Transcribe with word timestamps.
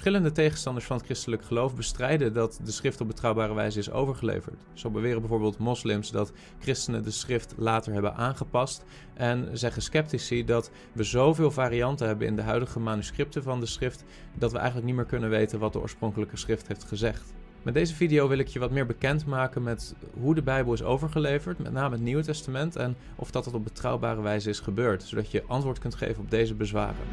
Verschillende 0.00 0.32
tegenstanders 0.32 0.86
van 0.86 0.96
het 0.96 1.04
christelijk 1.04 1.44
geloof 1.44 1.74
bestrijden 1.74 2.32
dat 2.32 2.60
de 2.64 2.70
schrift 2.70 3.00
op 3.00 3.06
betrouwbare 3.06 3.54
wijze 3.54 3.78
is 3.78 3.90
overgeleverd. 3.90 4.62
Zo 4.72 4.90
beweren 4.90 5.20
bijvoorbeeld 5.20 5.58
moslims 5.58 6.10
dat 6.10 6.32
christenen 6.58 7.02
de 7.02 7.10
schrift 7.10 7.54
later 7.56 7.92
hebben 7.92 8.14
aangepast 8.14 8.84
en 9.14 9.48
zeggen 9.52 9.82
sceptici 9.82 10.44
dat 10.44 10.70
we 10.92 11.02
zoveel 11.02 11.50
varianten 11.50 12.06
hebben 12.06 12.26
in 12.26 12.36
de 12.36 12.42
huidige 12.42 12.80
manuscripten 12.80 13.42
van 13.42 13.60
de 13.60 13.66
schrift 13.66 14.04
dat 14.34 14.52
we 14.52 14.56
eigenlijk 14.56 14.86
niet 14.86 14.96
meer 14.96 15.04
kunnen 15.04 15.30
weten 15.30 15.58
wat 15.58 15.72
de 15.72 15.80
oorspronkelijke 15.80 16.36
schrift 16.36 16.68
heeft 16.68 16.84
gezegd. 16.84 17.32
Met 17.62 17.74
deze 17.74 17.94
video 17.94 18.28
wil 18.28 18.38
ik 18.38 18.48
je 18.48 18.58
wat 18.58 18.70
meer 18.70 18.86
bekend 18.86 19.26
maken 19.26 19.62
met 19.62 19.94
hoe 20.20 20.34
de 20.34 20.42
Bijbel 20.42 20.72
is 20.72 20.82
overgeleverd, 20.82 21.58
met 21.58 21.72
name 21.72 21.94
het 21.94 22.04
Nieuwe 22.04 22.22
Testament, 22.22 22.76
en 22.76 22.96
of 23.16 23.30
dat 23.30 23.44
het 23.44 23.54
op 23.54 23.64
betrouwbare 23.64 24.22
wijze 24.22 24.48
is 24.48 24.60
gebeurd, 24.60 25.02
zodat 25.02 25.30
je 25.30 25.44
antwoord 25.46 25.78
kunt 25.78 25.94
geven 25.94 26.22
op 26.22 26.30
deze 26.30 26.54
bezwaren. 26.54 27.04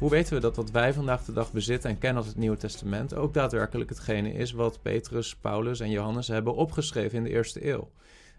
Hoe 0.00 0.10
weten 0.10 0.34
we 0.34 0.40
dat 0.40 0.56
wat 0.56 0.70
wij 0.70 0.92
vandaag 0.92 1.24
de 1.24 1.32
dag 1.32 1.52
bezitten 1.52 1.90
en 1.90 1.98
kennen 1.98 2.18
als 2.18 2.26
het 2.26 2.36
Nieuwe 2.36 2.56
Testament 2.56 3.14
ook 3.14 3.34
daadwerkelijk 3.34 3.90
hetgene 3.90 4.32
is 4.32 4.52
wat 4.52 4.82
Petrus, 4.82 5.36
Paulus 5.36 5.80
en 5.80 5.90
Johannes 5.90 6.28
hebben 6.28 6.54
opgeschreven 6.54 7.18
in 7.18 7.24
de 7.24 7.30
eerste 7.30 7.68
eeuw? 7.68 7.90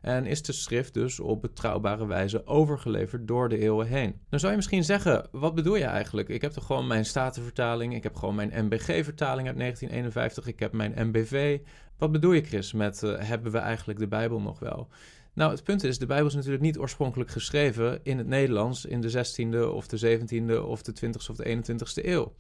En 0.02 0.26
is 0.26 0.42
de 0.42 0.52
schrift 0.52 0.94
dus 0.94 1.20
op 1.20 1.42
betrouwbare 1.42 2.08
wijze 2.08 2.48
overgeleverd 2.48 3.28
door 3.28 3.50
de 3.50 3.58
eeuwen 3.58 3.88
heen? 3.88 4.16
Dan 4.30 4.40
zou 4.40 4.52
je 4.52 4.58
misschien 4.58 4.84
zeggen, 4.84 5.28
wat 5.32 5.56
bedoel 5.56 5.76
je 5.76 5.84
eigenlijk? 5.84 6.30
Ik 6.30 6.42
heb 6.42 6.52
toch 6.52 6.66
gewoon 6.66 6.88
mijn 6.88 7.06
Statenvertaling, 7.06 7.96
ik 7.96 8.04
heb 8.04 8.16
gewoon 8.16 8.36
mijn 8.36 8.66
MBG-vertaling 8.66 9.48
uit 9.48 9.58
1951, 9.58 10.48
ik 10.48 10.60
heb 10.60 10.74
mijn 10.74 11.08
MBV. 11.08 11.60
Wat 11.98 12.12
bedoel 12.12 12.32
je 12.32 12.44
Chris 12.44 12.74
met 12.74 13.02
uh, 13.04 13.14
hebben 13.18 13.52
we 13.52 13.58
eigenlijk 13.58 14.00
de 14.00 14.08
Bijbel 14.08 14.42
nog 14.42 14.60
wel? 14.60 14.88
Nou, 15.34 15.52
het 15.52 15.64
punt 15.64 15.84
is, 15.84 15.98
de 15.98 16.06
Bijbel 16.06 16.28
is 16.28 16.34
natuurlijk 16.34 16.64
niet 16.64 16.78
oorspronkelijk 16.78 17.30
geschreven 17.30 18.00
in 18.04 18.18
het 18.18 18.28
Nederlands 18.28 18.86
in 18.86 19.02
de 19.02 19.12
16e 19.12 19.74
of 19.74 19.88
de 19.88 20.20
17e 20.20 20.66
of 20.66 20.82
de 20.82 20.94
20e 21.06 21.30
of 21.30 21.36
de 21.36 21.46
21e 21.46 22.06
eeuw. 22.06 22.34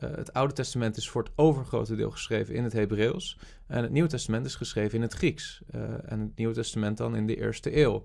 Uh, 0.00 0.10
het 0.14 0.32
Oude 0.32 0.52
Testament 0.52 0.96
is 0.96 1.08
voor 1.08 1.22
het 1.22 1.32
overgrote 1.36 1.96
deel 1.96 2.10
geschreven 2.10 2.54
in 2.54 2.64
het 2.64 2.72
Hebreeuws. 2.72 3.38
En 3.66 3.82
het 3.82 3.92
Nieuwe 3.92 4.08
Testament 4.08 4.46
is 4.46 4.54
geschreven 4.54 4.94
in 4.94 5.02
het 5.02 5.12
Grieks. 5.12 5.62
Uh, 5.74 5.82
en 5.82 6.20
het 6.20 6.36
Nieuwe 6.36 6.54
Testament 6.54 6.96
dan 6.96 7.16
in 7.16 7.26
de 7.26 7.36
eerste 7.36 7.76
eeuw. 7.76 8.04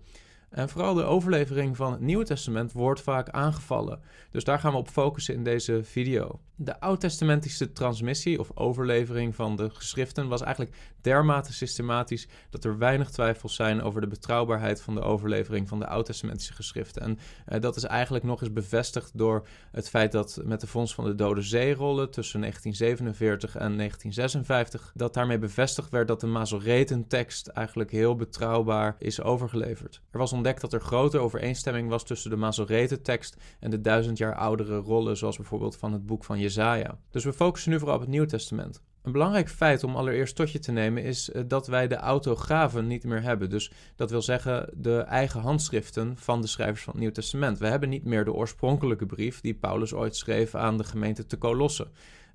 En 0.54 0.70
vooral 0.70 0.94
de 0.94 1.04
overlevering 1.04 1.76
van 1.76 1.92
het 1.92 2.02
Nieuwe 2.02 2.24
Testament 2.24 2.72
wordt 2.72 3.02
vaak 3.02 3.30
aangevallen. 3.30 4.02
Dus 4.32 4.44
daar 4.44 4.60
gaan 4.60 4.72
we 4.72 4.78
op 4.78 4.90
focussen 4.90 5.34
in 5.34 5.44
deze 5.44 5.84
video. 5.84 6.40
De 6.56 6.80
oud-testamentische 6.80 7.72
transmissie 7.72 8.40
of 8.40 8.52
overlevering 8.56 9.36
van 9.36 9.56
de 9.56 9.70
geschriften 9.70 10.28
was 10.28 10.42
eigenlijk 10.42 10.76
dermate 11.02 11.54
systematisch 11.54 12.28
dat 12.50 12.64
er 12.64 12.78
weinig 12.78 13.10
twijfels 13.10 13.56
zijn 13.56 13.82
over 13.82 14.02
de 14.02 14.08
betrouwbaarheid 14.08 14.82
van 14.82 14.96
de 14.96 15.02
overlevering 15.02 15.68
van 15.68 15.80
de 15.80 15.88
oud-testamentische 15.88 16.54
geschriften. 16.54 17.02
En 17.02 17.20
uh, 17.54 17.62
dat 17.62 17.76
is 17.76 17.84
eigenlijk 17.84 18.24
nog 18.24 18.42
eens 18.42 18.54
bevestigd 18.54 19.12
door 19.18 19.48
het 19.72 19.90
feit 19.90 20.12
dat 20.12 20.42
met 20.46 20.62
de 20.62 20.68
Fonds 20.68 20.94
van 20.94 21.06
de 21.06 21.16
Dode 21.16 21.42
Zeerollen 21.42 22.12
tussen 22.12 22.40
1947 22.40 23.56
en 23.56 23.78
1956, 23.78 24.92
dat 24.96 25.14
daarmee 25.14 25.38
bevestigd 25.38 25.90
werd 25.90 26.08
dat 26.08 26.20
de 26.20 26.28
Masoretentekst 26.28 27.48
eigenlijk 27.48 27.92
heel 27.92 28.16
betrouwbaar 28.16 28.96
is 29.00 29.22
overgeleverd. 29.22 30.02
Er 30.12 30.20
was 30.20 30.32
ontdekt 30.44 30.72
dat 30.72 30.82
er 30.82 30.88
grote 30.88 31.20
overeenstemming 31.20 31.90
was 31.90 32.04
tussen 32.04 32.30
de 32.30 32.36
Masoretentekst 32.36 33.38
en 33.60 33.70
de 33.70 33.82
duizend 33.82 34.18
jaar 34.18 34.36
oudere 34.36 34.78
rollen, 34.78 35.18
zoals 35.18 35.38
bijvoorbeeld 35.38 35.76
van 35.76 35.94
het 35.94 36.06
boek 36.06 36.24
van 36.24 36.40
Jezaja. 36.40 36.98
Dus 37.12 37.24
we 37.24 37.34
focussen 37.34 37.72
nu 37.72 37.78
vooral 37.78 37.96
op 37.96 38.02
het 38.02 38.10
Nieuwe 38.10 38.28
Testament. 38.28 38.82
Een 39.02 39.12
belangrijk 39.12 39.50
feit 39.50 39.84
om 39.84 39.96
allereerst 39.96 40.36
tot 40.36 40.52
je 40.52 40.60
te 40.60 40.72
nemen 40.72 41.04
is 41.04 41.30
uh, 41.30 41.42
dat 41.48 41.68
wij 41.68 41.88
de 41.88 41.96
autografen 41.96 42.88
niet 42.88 43.04
meer 43.04 43.22
hebben. 43.22 43.50
Dus 43.50 43.72
dat 43.96 44.12
wil 44.12 44.22
zeggen 44.22 44.70
de 44.74 44.98
eigen 44.98 45.40
handschriften 45.40 46.18
van 46.18 46.42
de 46.42 46.48
schrijvers 46.48 46.84
van 46.84 46.94
het 46.94 47.02
Nieuw 47.02 47.12
Testament. 47.12 47.58
We 47.58 47.68
hebben 47.68 47.90
niet 47.90 48.06
meer 48.06 48.26
de 48.26 48.34
oorspronkelijke 48.34 49.06
brief 49.06 49.42
die 49.42 49.54
Paulus 49.54 49.94
ooit 49.94 50.16
schreef 50.16 50.56
aan 50.56 50.78
de 50.78 50.84
gemeente 50.84 51.26
te 51.26 51.38
Colosse. 51.38 51.88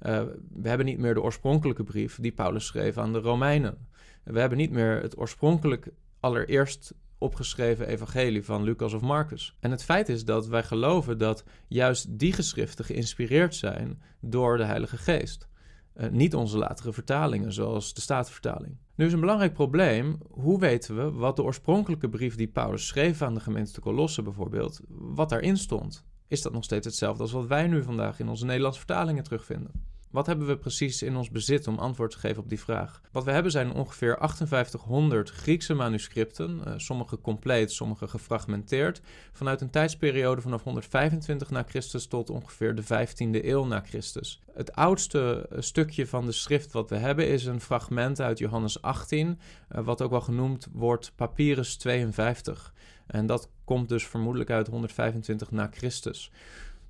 Uh, 0.03 0.22
we 0.53 0.69
hebben 0.69 0.87
niet 0.87 0.99
meer 0.99 1.15
de 1.15 1.22
oorspronkelijke 1.22 1.84
brief 1.84 2.19
die 2.21 2.32
Paulus 2.32 2.66
schreef 2.66 2.99
aan 2.99 3.12
de 3.12 3.21
Romeinen. 3.21 3.88
We 4.25 4.41
hebben 4.41 4.59
niet 4.59 4.71
meer 4.71 5.03
het 5.03 5.19
oorspronkelijk 5.19 5.88
allereerst 6.21 6.94
opgeschreven 7.19 7.87
evangelie 7.87 8.45
van 8.45 8.62
Lucas 8.62 8.93
of 8.93 9.01
Marcus. 9.01 9.56
En 9.61 9.71
het 9.71 9.84
feit 9.84 10.09
is 10.09 10.25
dat 10.25 10.47
wij 10.47 10.62
geloven 10.62 11.19
dat 11.19 11.45
juist 11.69 12.19
die 12.19 12.33
geschriften 12.33 12.84
geïnspireerd 12.84 13.55
zijn 13.55 14.03
door 14.21 14.56
de 14.56 14.65
Heilige 14.65 14.97
Geest. 14.97 15.49
Uh, 15.97 16.09
niet 16.09 16.34
onze 16.34 16.59
latere 16.59 16.93
vertalingen, 16.93 17.53
zoals 17.53 17.95
de 17.95 18.01
Statenvertaling. 18.01 18.77
Nu 18.95 19.06
is 19.06 19.12
een 19.12 19.21
belangrijk 19.21 19.53
probleem, 19.53 20.19
hoe 20.31 20.61
weten 20.61 20.97
we 20.97 21.11
wat 21.11 21.37
de 21.37 21.43
oorspronkelijke 21.43 22.09
brief 22.09 22.34
die 22.34 22.49
Paulus 22.49 22.87
schreef 22.87 23.23
aan 23.23 23.35
de 23.35 23.41
gemeente 23.41 23.73
te 23.73 23.81
Colosse 23.81 24.23
bijvoorbeeld, 24.23 24.81
wat 24.89 25.29
daarin 25.29 25.56
stond? 25.56 26.05
Is 26.29 26.43
dat 26.43 26.53
nog 26.53 26.65
steeds 26.65 26.87
hetzelfde 26.87 27.23
als 27.23 27.33
wat 27.33 27.47
wij 27.47 27.67
nu 27.67 27.83
vandaag 27.83 28.21
in 28.21 28.29
onze 28.29 28.45
Nederlandse 28.45 28.81
vertalingen 28.81 29.23
terugvinden? 29.23 29.88
Wat 30.10 30.26
hebben 30.26 30.46
we 30.46 30.56
precies 30.56 31.02
in 31.02 31.16
ons 31.16 31.30
bezit 31.30 31.66
om 31.66 31.78
antwoord 31.78 32.10
te 32.10 32.19
geven 32.19 32.42
op 32.42 32.48
die 32.48 32.60
vraag? 32.60 33.00
Wat 33.12 33.24
we 33.24 33.30
hebben 33.30 33.52
zijn 33.52 33.72
ongeveer 33.72 34.16
5800 34.19 35.30
Griekse 35.30 35.74
manuscripten, 35.74 36.60
uh, 36.66 36.72
sommige 36.76 37.20
compleet, 37.20 37.72
sommige 37.72 38.08
gefragmenteerd, 38.08 39.00
vanuit 39.32 39.60
een 39.60 39.70
tijdsperiode 39.70 40.41
vanaf 40.41 40.62
125 40.62 41.50
na 41.50 41.62
Christus 41.62 42.06
tot 42.06 42.30
ongeveer 42.30 42.74
de 42.74 42.82
15e 42.82 43.44
eeuw 43.44 43.64
na 43.64 43.80
Christus. 43.80 44.41
Het 44.54 44.72
oudste 44.72 45.46
stukje 45.58 46.06
van 46.06 46.26
de 46.26 46.32
schrift 46.32 46.72
wat 46.72 46.90
we 46.90 46.96
hebben 46.96 47.28
is 47.28 47.44
een 47.44 47.60
fragment 47.60 48.20
uit 48.20 48.38
Johannes 48.38 48.82
18, 48.82 49.28
uh, 49.28 49.84
wat 49.84 50.02
ook 50.02 50.10
wel 50.10 50.20
genoemd 50.20 50.69
wordt 50.72 51.12
Papyrus 51.16 51.76
52. 51.76 52.72
En 53.06 53.26
dat 53.26 53.50
komt 53.64 53.88
dus 53.88 54.06
vermoedelijk 54.06 54.50
uit 54.50 54.66
125 54.66 55.50
na 55.50 55.69
Christus. 55.72 56.30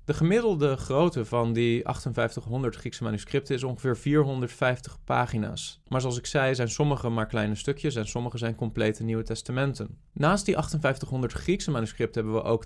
De 0.09 0.15
gemiddelde 0.15 0.77
grootte 0.77 1.25
van 1.25 1.53
die 1.53 1.81
5800 1.83 2.75
Griekse 2.75 3.03
manuscripten 3.03 3.55
is 3.55 3.63
ongeveer 3.63 3.97
450 3.97 4.97
pagina's. 5.03 5.81
Maar 5.87 6.01
zoals 6.01 6.17
ik 6.17 6.25
zei, 6.25 6.55
zijn 6.55 6.69
sommige 6.69 7.09
maar 7.09 7.25
kleine 7.25 7.55
stukjes 7.55 7.95
en 7.95 8.07
sommige 8.07 8.37
zijn 8.37 8.55
complete 8.55 9.03
Nieuwe 9.03 9.23
Testamenten. 9.23 9.97
Naast 10.13 10.45
die 10.45 10.53
5800 10.53 11.33
Griekse 11.33 11.71
manuscripten 11.71 12.23
hebben 12.23 12.41
we 12.41 12.47
ook 12.47 12.65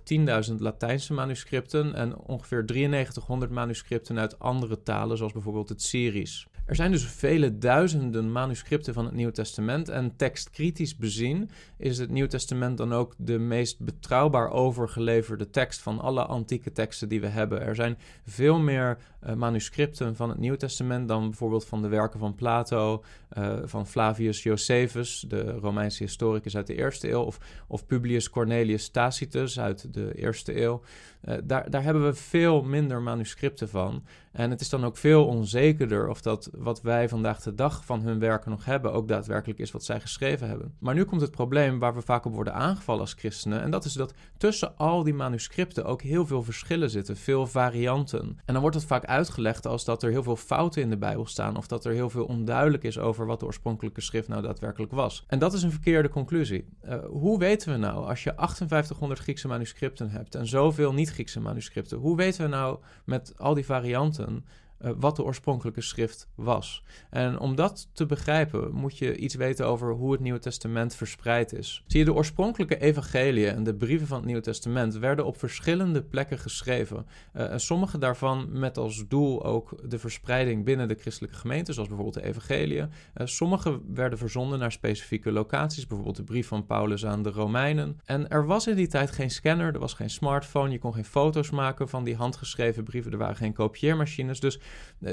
10.000 0.49 0.55
Latijnse 0.57 1.13
manuscripten 1.13 1.95
en 1.95 2.17
ongeveer 2.17 2.63
9300 2.65 3.51
manuscripten 3.51 4.19
uit 4.19 4.39
andere 4.39 4.83
talen, 4.83 5.17
zoals 5.17 5.33
bijvoorbeeld 5.33 5.69
het 5.69 5.81
Syrisch. 5.81 6.47
Er 6.65 6.75
zijn 6.75 6.91
dus 6.91 7.05
vele 7.05 7.57
duizenden 7.57 8.31
manuscripten 8.31 8.93
van 8.93 9.05
het 9.05 9.13
Nieuwe 9.13 9.31
Testament 9.31 9.89
en 9.89 10.15
tekstkritisch 10.15 10.95
bezien 10.95 11.49
is 11.77 11.97
het 11.97 12.09
Nieuwe 12.09 12.29
Testament 12.29 12.77
dan 12.77 12.93
ook 12.93 13.13
de 13.17 13.37
meest 13.37 13.79
betrouwbaar 13.79 14.49
overgeleverde 14.49 15.49
tekst 15.49 15.81
van 15.81 15.99
alle 15.99 16.25
antieke 16.25 16.71
teksten 16.71 17.09
die 17.09 17.21
we 17.21 17.27
hebben. 17.27 17.61
Er 17.61 17.75
zijn 17.75 17.97
veel 18.25 18.59
meer 18.59 18.97
uh, 19.27 19.33
manuscripten 19.33 20.15
van 20.15 20.29
het 20.29 20.37
Nieuwe 20.37 20.57
Testament 20.57 21.07
dan 21.07 21.29
bijvoorbeeld 21.29 21.65
van 21.65 21.81
de 21.81 21.87
werken 21.87 22.19
van 22.19 22.35
Plato, 22.35 23.03
uh, 23.37 23.53
van 23.63 23.87
Flavius 23.87 24.43
Josephus, 24.43 25.25
de 25.27 25.51
Romeinse 25.51 26.03
historicus 26.03 26.55
uit 26.55 26.67
de 26.67 26.75
eerste 26.75 27.11
eeuw, 27.11 27.21
of, 27.21 27.37
of 27.67 27.85
Publius 27.85 28.29
Cornelius 28.29 28.89
Tacitus 28.89 29.59
uit 29.59 29.93
de 29.93 30.15
eerste 30.15 30.61
eeuw. 30.61 30.81
Uh, 31.25 31.35
daar, 31.43 31.69
daar 31.69 31.83
hebben 31.83 32.03
we 32.03 32.13
veel 32.13 32.63
minder 32.63 33.01
manuscripten 33.01 33.69
van. 33.69 34.03
En 34.31 34.49
het 34.49 34.61
is 34.61 34.69
dan 34.69 34.85
ook 34.85 34.97
veel 34.97 35.25
onzekerder 35.25 36.09
of 36.09 36.21
dat 36.21 36.49
wat 36.57 36.81
wij 36.81 37.09
vandaag 37.09 37.41
de 37.41 37.55
dag 37.55 37.85
van 37.85 38.01
hun 38.01 38.19
werken 38.19 38.51
nog 38.51 38.65
hebben 38.65 38.93
ook 38.93 39.07
daadwerkelijk 39.07 39.59
is 39.59 39.71
wat 39.71 39.83
zij 39.83 39.99
geschreven 39.99 40.47
hebben. 40.47 40.73
Maar 40.79 40.93
nu 40.93 41.03
komt 41.03 41.21
het 41.21 41.31
probleem 41.31 41.79
waar 41.79 41.93
we 41.93 42.01
vaak 42.01 42.25
op 42.25 42.33
worden 42.33 42.53
aangevallen 42.53 43.01
als 43.01 43.13
christenen. 43.13 43.61
En 43.61 43.71
dat 43.71 43.85
is 43.85 43.93
dat 43.93 44.13
tussen 44.37 44.77
al 44.77 45.03
die 45.03 45.13
manuscripten 45.13 45.85
ook 45.85 46.01
heel 46.01 46.25
veel 46.25 46.43
verschillen 46.43 46.89
zitten, 46.89 47.17
veel 47.17 47.47
varianten. 47.47 48.39
En 48.45 48.53
dan 48.53 48.61
wordt 48.61 48.75
het 48.75 48.85
vaak 48.85 49.03
uitgelegd 49.13 49.67
als 49.67 49.85
dat 49.85 50.03
er 50.03 50.11
heel 50.11 50.23
veel 50.23 50.35
fouten 50.35 50.81
in 50.81 50.89
de 50.89 50.97
Bijbel 50.97 51.25
staan 51.25 51.57
of 51.57 51.67
dat 51.67 51.85
er 51.85 51.93
heel 51.93 52.09
veel 52.09 52.25
onduidelijk 52.25 52.83
is 52.83 52.99
over 52.99 53.25
wat 53.25 53.39
de 53.39 53.45
oorspronkelijke 53.45 54.01
schrift 54.01 54.27
nou 54.27 54.41
daadwerkelijk 54.41 54.91
was. 54.91 55.23
En 55.27 55.39
dat 55.39 55.53
is 55.53 55.63
een 55.63 55.71
verkeerde 55.71 56.09
conclusie. 56.09 56.65
Uh, 56.85 56.95
hoe 57.05 57.39
weten 57.39 57.71
we 57.71 57.77
nou, 57.77 58.07
als 58.07 58.23
je 58.23 58.33
5800 58.35 59.19
Griekse 59.19 59.47
manuscripten 59.47 60.09
hebt 60.09 60.35
en 60.35 60.47
zoveel 60.47 60.93
niet-Griekse 60.93 61.39
manuscripten, 61.39 61.97
hoe 61.97 62.15
weten 62.15 62.43
we 62.43 62.49
nou 62.49 62.79
met 63.05 63.33
al 63.37 63.53
die 63.53 63.65
varianten 63.65 64.45
uh, 64.83 64.91
wat 64.99 65.15
de 65.15 65.23
oorspronkelijke 65.23 65.81
schrift 65.81 66.27
was. 66.35 66.83
En 67.09 67.39
om 67.39 67.55
dat 67.55 67.89
te 67.93 68.05
begrijpen 68.05 68.73
moet 68.73 68.97
je 68.97 69.15
iets 69.15 69.35
weten 69.35 69.67
over 69.67 69.91
hoe 69.91 70.11
het 70.11 70.21
Nieuwe 70.21 70.39
Testament 70.39 70.95
verspreid 70.95 71.53
is. 71.53 71.83
Zie 71.87 71.99
je, 71.99 72.05
de 72.05 72.13
oorspronkelijke 72.13 72.79
evangeliën 72.79 73.55
en 73.55 73.63
de 73.63 73.75
brieven 73.75 74.07
van 74.07 74.17
het 74.17 74.25
Nieuwe 74.25 74.41
Testament 74.41 74.97
werden 74.97 75.25
op 75.25 75.37
verschillende 75.37 76.03
plekken 76.03 76.39
geschreven. 76.39 77.05
Uh, 77.35 77.51
en 77.51 77.59
sommige 77.59 77.97
daarvan 77.97 78.59
met 78.59 78.77
als 78.77 79.07
doel 79.07 79.45
ook 79.45 79.89
de 79.89 79.99
verspreiding 79.99 80.65
binnen 80.65 80.87
de 80.87 80.97
christelijke 80.99 81.37
gemeente, 81.37 81.73
zoals 81.73 81.87
bijvoorbeeld 81.87 82.23
de 82.23 82.29
evangeliën. 82.29 82.89
Uh, 83.17 83.27
sommige 83.27 83.79
werden 83.93 84.17
verzonden 84.17 84.59
naar 84.59 84.71
specifieke 84.71 85.31
locaties, 85.31 85.87
bijvoorbeeld 85.87 86.17
de 86.17 86.23
brief 86.23 86.47
van 86.47 86.65
Paulus 86.65 87.05
aan 87.05 87.23
de 87.23 87.31
Romeinen. 87.31 87.99
En 88.05 88.29
er 88.29 88.45
was 88.45 88.67
in 88.67 88.75
die 88.75 88.87
tijd 88.87 89.11
geen 89.11 89.31
scanner, 89.31 89.73
er 89.73 89.79
was 89.79 89.93
geen 89.93 90.09
smartphone, 90.09 90.71
je 90.71 90.79
kon 90.79 90.93
geen 90.93 91.05
foto's 91.05 91.49
maken 91.49 91.89
van 91.89 92.03
die 92.03 92.15
handgeschreven 92.15 92.83
brieven, 92.83 93.11
er 93.11 93.17
waren 93.17 93.35
geen 93.35 93.53
kopieermachines, 93.53 94.39
dus 94.39 94.59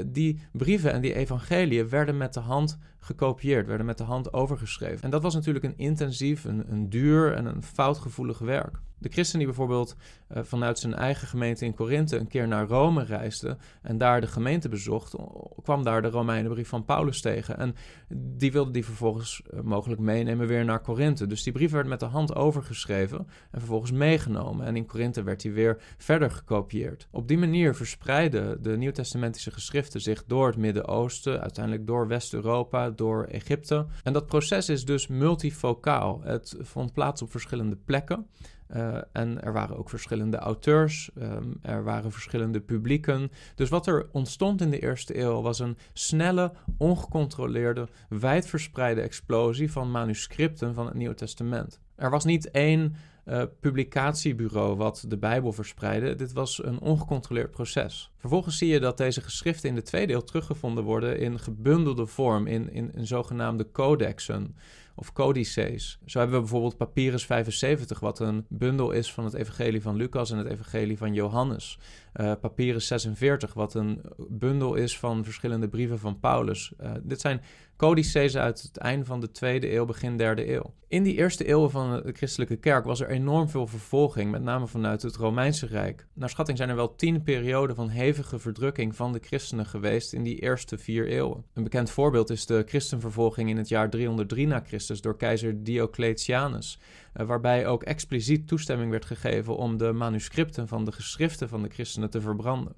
die 0.05 0.39
brieven 0.51 0.91
en 0.91 1.01
die 1.01 1.13
evangeliën 1.13 1.89
werden 1.89 2.17
met 2.17 2.33
de 2.33 2.39
hand 2.39 2.77
gekopieerd, 2.99 3.67
werden 3.67 3.85
met 3.85 3.97
de 3.97 4.03
hand 4.03 4.33
overgeschreven. 4.33 5.03
En 5.03 5.09
dat 5.09 5.21
was 5.21 5.33
natuurlijk 5.33 5.65
een 5.65 5.77
intensief, 5.77 6.43
een, 6.43 6.71
een 6.71 6.89
duur 6.89 7.33
en 7.33 7.45
een 7.45 7.63
foutgevoelig 7.63 8.39
werk. 8.39 8.79
De 9.01 9.09
christen 9.09 9.37
die 9.37 9.47
bijvoorbeeld 9.47 9.95
uh, 10.31 10.43
vanuit 10.43 10.79
zijn 10.79 10.93
eigen 10.93 11.27
gemeente 11.27 11.65
in 11.65 11.73
Korinthe 11.73 12.17
een 12.17 12.27
keer 12.27 12.47
naar 12.47 12.67
Rome 12.67 13.03
reisde 13.03 13.57
en 13.81 13.97
daar 13.97 14.21
de 14.21 14.27
gemeente 14.27 14.69
bezocht, 14.69 15.15
kwam 15.63 15.83
daar 15.83 16.01
de 16.01 16.09
Romeinenbrief 16.09 16.69
van 16.69 16.85
Paulus 16.85 17.21
tegen. 17.21 17.57
En 17.57 17.75
die 18.13 18.51
wilde 18.51 18.71
die 18.71 18.85
vervolgens 18.85 19.41
uh, 19.53 19.61
mogelijk 19.61 20.01
meenemen 20.01 20.47
weer 20.47 20.65
naar 20.65 20.81
Korinthe. 20.81 21.27
Dus 21.27 21.43
die 21.43 21.53
brief 21.53 21.71
werd 21.71 21.87
met 21.87 21.99
de 21.99 22.05
hand 22.05 22.35
overgeschreven 22.35 23.17
en 23.51 23.59
vervolgens 23.59 23.91
meegenomen. 23.91 24.65
En 24.65 24.75
in 24.75 24.85
Korinthe 24.85 25.23
werd 25.23 25.41
die 25.41 25.51
weer 25.51 25.81
verder 25.97 26.31
gekopieerd. 26.31 27.07
Op 27.11 27.27
die 27.27 27.37
manier 27.37 27.75
verspreidden 27.75 28.63
de 28.63 28.77
Nieuwtestamentische 28.77 29.51
geschriften 29.51 30.01
zich 30.01 30.23
door 30.25 30.47
het 30.47 30.57
Midden-Oosten, 30.57 31.41
uiteindelijk 31.41 31.87
door 31.87 32.07
West-Europa, 32.07 32.89
door 32.89 33.23
Egypte. 33.23 33.85
En 34.03 34.13
dat 34.13 34.25
proces 34.25 34.69
is 34.69 34.85
dus 34.85 35.07
multifocaal. 35.07 36.21
Het 36.23 36.55
vond 36.59 36.93
plaats 36.93 37.21
op 37.21 37.31
verschillende 37.31 37.75
plekken. 37.75 38.27
Uh, 38.75 38.97
en 39.11 39.41
er 39.43 39.53
waren 39.53 39.77
ook 39.77 39.89
verschillende 39.89 40.37
auteurs, 40.37 41.11
um, 41.17 41.57
er 41.61 41.83
waren 41.83 42.11
verschillende 42.11 42.61
publieken. 42.61 43.31
Dus 43.55 43.69
wat 43.69 43.87
er 43.87 44.09
ontstond 44.11 44.61
in 44.61 44.69
de 44.69 44.79
eerste 44.79 45.19
eeuw 45.19 45.41
was 45.41 45.59
een 45.59 45.77
snelle, 45.93 46.51
ongecontroleerde, 46.77 47.87
wijdverspreide 48.09 49.01
explosie 49.01 49.71
van 49.71 49.91
manuscripten 49.91 50.73
van 50.73 50.85
het 50.85 50.95
Nieuwe 50.95 51.13
Testament. 51.15 51.79
Er 51.95 52.09
was 52.09 52.25
niet 52.25 52.51
één 52.51 52.95
uh, 53.25 53.43
publicatiebureau 53.59 54.75
wat 54.75 55.05
de 55.07 55.17
Bijbel 55.17 55.51
verspreidde. 55.51 56.15
Dit 56.15 56.33
was 56.33 56.63
een 56.63 56.79
ongecontroleerd 56.79 57.51
proces. 57.51 58.10
Vervolgens 58.21 58.57
zie 58.57 58.67
je 58.67 58.79
dat 58.79 58.97
deze 58.97 59.21
geschriften 59.21 59.69
in 59.69 59.75
de 59.75 59.81
tweede 59.81 60.13
eeuw 60.13 60.19
teruggevonden 60.19 60.83
worden 60.83 61.19
in 61.19 61.39
gebundelde 61.39 62.05
vorm, 62.05 62.47
in, 62.47 62.73
in, 62.73 62.93
in 62.93 63.07
zogenaamde 63.07 63.71
codexen 63.71 64.55
of 64.95 65.13
codices. 65.13 65.99
Zo 66.05 66.19
hebben 66.19 66.35
we 66.35 66.41
bijvoorbeeld 66.41 66.77
Papyrus 66.77 67.25
75, 67.25 67.99
wat 67.99 68.19
een 68.19 68.45
bundel 68.49 68.91
is 68.91 69.13
van 69.13 69.23
het 69.23 69.33
Evangelie 69.33 69.81
van 69.81 69.95
Lucas 69.95 70.31
en 70.31 70.37
het 70.37 70.47
Evangelie 70.47 70.97
van 70.97 71.13
Johannes. 71.13 71.79
Uh, 72.15 72.31
Papyrus 72.41 72.87
46, 72.87 73.53
wat 73.53 73.73
een 73.73 74.01
bundel 74.29 74.73
is 74.73 74.99
van 74.99 75.23
verschillende 75.23 75.67
brieven 75.67 75.99
van 75.99 76.19
Paulus. 76.19 76.73
Uh, 76.81 76.91
dit 77.03 77.21
zijn 77.21 77.41
codices 77.77 78.37
uit 78.37 78.61
het 78.61 78.77
einde 78.77 79.05
van 79.05 79.19
de 79.19 79.31
tweede 79.31 79.73
eeuw, 79.73 79.85
begin 79.85 80.17
derde 80.17 80.53
eeuw. 80.53 80.73
In 80.87 81.03
die 81.03 81.15
eerste 81.15 81.45
eeuwen 81.45 81.71
van 81.71 82.01
de 82.05 82.11
christelijke 82.13 82.55
kerk 82.55 82.85
was 82.85 82.99
er 82.99 83.09
enorm 83.09 83.49
veel 83.49 83.67
vervolging, 83.67 84.31
met 84.31 84.41
name 84.41 84.67
vanuit 84.67 85.01
het 85.01 85.15
Romeinse 85.15 85.65
Rijk. 85.65 86.07
Naar 86.13 86.29
schatting 86.29 86.57
zijn 86.57 86.69
er 86.69 86.75
wel 86.75 86.95
tien 86.95 87.23
perioden 87.23 87.75
van 87.75 87.89
hevige 87.89 88.10
verdrukking 88.13 88.95
van 88.95 89.13
de 89.13 89.19
christenen 89.19 89.65
geweest 89.65 90.13
in 90.13 90.23
die 90.23 90.39
eerste 90.39 90.77
vier 90.77 91.07
eeuwen. 91.07 91.43
Een 91.53 91.63
bekend 91.63 91.89
voorbeeld 91.89 92.29
is 92.29 92.45
de 92.45 92.63
christenvervolging 92.67 93.49
in 93.49 93.57
het 93.57 93.69
jaar 93.69 93.89
303 93.89 94.47
na 94.47 94.63
Christus 94.65 95.01
door 95.01 95.17
keizer 95.17 95.63
Diocletianus, 95.63 96.79
uh, 97.15 97.25
waarbij 97.25 97.67
ook 97.67 97.83
expliciet 97.83 98.47
toestemming 98.47 98.91
werd 98.91 99.05
gegeven 99.05 99.57
om 99.57 99.77
de 99.77 99.91
manuscripten 99.91 100.67
van 100.67 100.85
de 100.85 100.91
geschriften 100.91 101.49
van 101.49 101.61
de 101.61 101.69
christenen 101.69 102.09
te 102.09 102.21
verbranden. 102.21 102.75